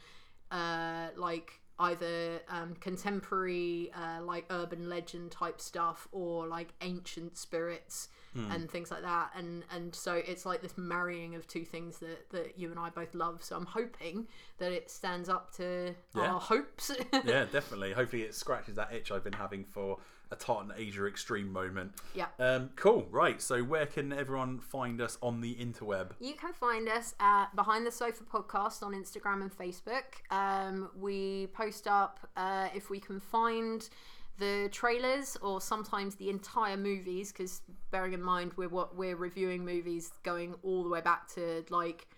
[0.52, 8.08] uh, like either um, contemporary, uh, like urban legend type stuff, or like ancient spirits
[8.34, 8.50] Hmm.
[8.50, 9.30] and things like that.
[9.36, 12.90] And and so it's like this marrying of two things that that you and I
[12.90, 13.44] both love.
[13.44, 14.26] So I'm hoping
[14.58, 16.32] that it stands up to Yeah.
[16.32, 16.90] our hopes.
[17.24, 17.92] yeah, definitely.
[17.92, 19.98] Hopefully, it scratches that itch I've been having for
[20.34, 21.92] a Tartan Asia Extreme moment.
[22.14, 22.26] yeah.
[22.38, 23.06] Um, cool.
[23.10, 23.40] Right.
[23.40, 26.10] So, where can everyone find us on the interweb?
[26.20, 30.20] You can find us at Behind the Sofa Podcast on Instagram and Facebook.
[30.30, 33.88] Um, we post up uh, if we can find
[34.36, 37.62] the trailers or sometimes the entire movies because
[37.92, 42.08] bearing in mind we're what we're reviewing movies going all the way back to like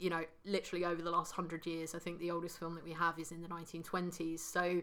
[0.00, 2.92] you know literally over the last hundred years i think the oldest film that we
[2.92, 4.82] have is in the 1920s so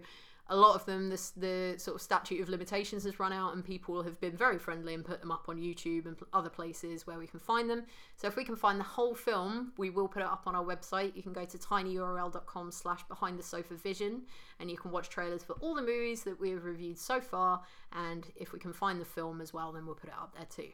[0.50, 3.64] a lot of them, this, the sort of statute of limitations has run out, and
[3.64, 7.18] people have been very friendly and put them up on YouTube and other places where
[7.20, 7.84] we can find them.
[8.16, 10.64] So if we can find the whole film, we will put it up on our
[10.64, 11.16] website.
[11.16, 14.24] You can go to tinyurl.com slash behind the sofa vision,
[14.60, 17.62] and you can watch trailers for all the movies that we have reviewed so far.
[17.94, 20.48] And if we can find the film as well, then we'll put it up there
[20.50, 20.72] too.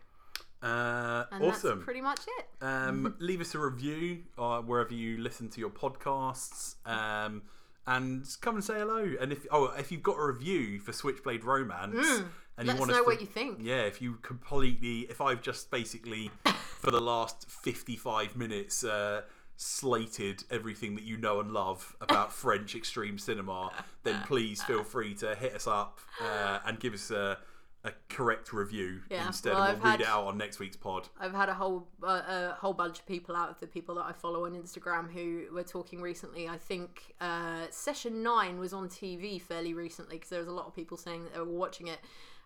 [0.65, 1.79] Uh, And awesome.
[1.79, 2.45] that's pretty much it.
[2.61, 7.43] Um, leave us a review uh, wherever you listen to your podcasts, um,
[7.87, 9.13] and come and say hello.
[9.19, 12.23] And if oh, if you've got a review for Switchblade Romance, and Hmm.
[12.57, 13.59] Let you us want know to, what you think.
[13.61, 16.31] yeah, if you completely, if I've just basically
[16.79, 18.83] for the last fifty-five minutes.
[18.83, 19.21] Uh,
[19.57, 23.71] slated everything that you know and love about French extreme cinema,
[24.03, 27.37] then please feel free to hit us up uh, and give us a,
[27.85, 30.59] a correct review Yeah, instead, well, and I've we'll read had- it out on next
[30.59, 31.07] week's pod.
[31.19, 32.21] I've had a whole uh,
[32.51, 35.45] a whole bunch of people out of the people that I follow on Instagram who
[35.53, 36.47] were talking recently.
[36.49, 40.65] I think uh, session nine was on TV fairly recently because there was a lot
[40.65, 41.99] of people saying that they were watching it,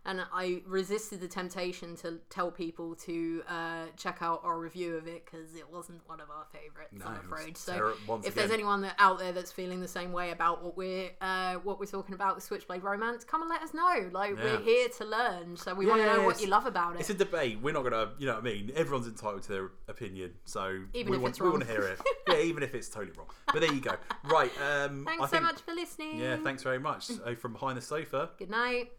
[0.10, 5.08] and I resisted the temptation to tell people to uh, check out our review of
[5.08, 6.94] it because it wasn't one of our favorites.
[6.98, 7.56] No, I'm afraid.
[7.58, 7.94] So
[8.26, 11.56] if there's anyone that out there that's feeling the same way about what we're uh,
[11.58, 14.10] what we're talking about Switchblade Romance, come and let us know.
[14.12, 14.44] Like Yeah.
[14.44, 17.02] we're here to learn, so we want to know what you love about it.
[17.02, 17.60] It's a debate.
[17.62, 18.72] We're not gonna, you know what I mean.
[18.76, 21.82] Everyone's entitled to their opinion, so Even we if want it's we want to hear
[21.84, 22.00] it.
[22.28, 23.28] yeah, even if it's totally wrong.
[23.54, 23.96] But there you go.
[24.24, 24.52] Right.
[24.60, 26.18] Um, Thanks I so think, much for listening.
[26.20, 26.38] Yeah.
[26.38, 27.06] Thanks very much.
[27.06, 28.32] So from behind the sofa.
[28.40, 28.92] Good night.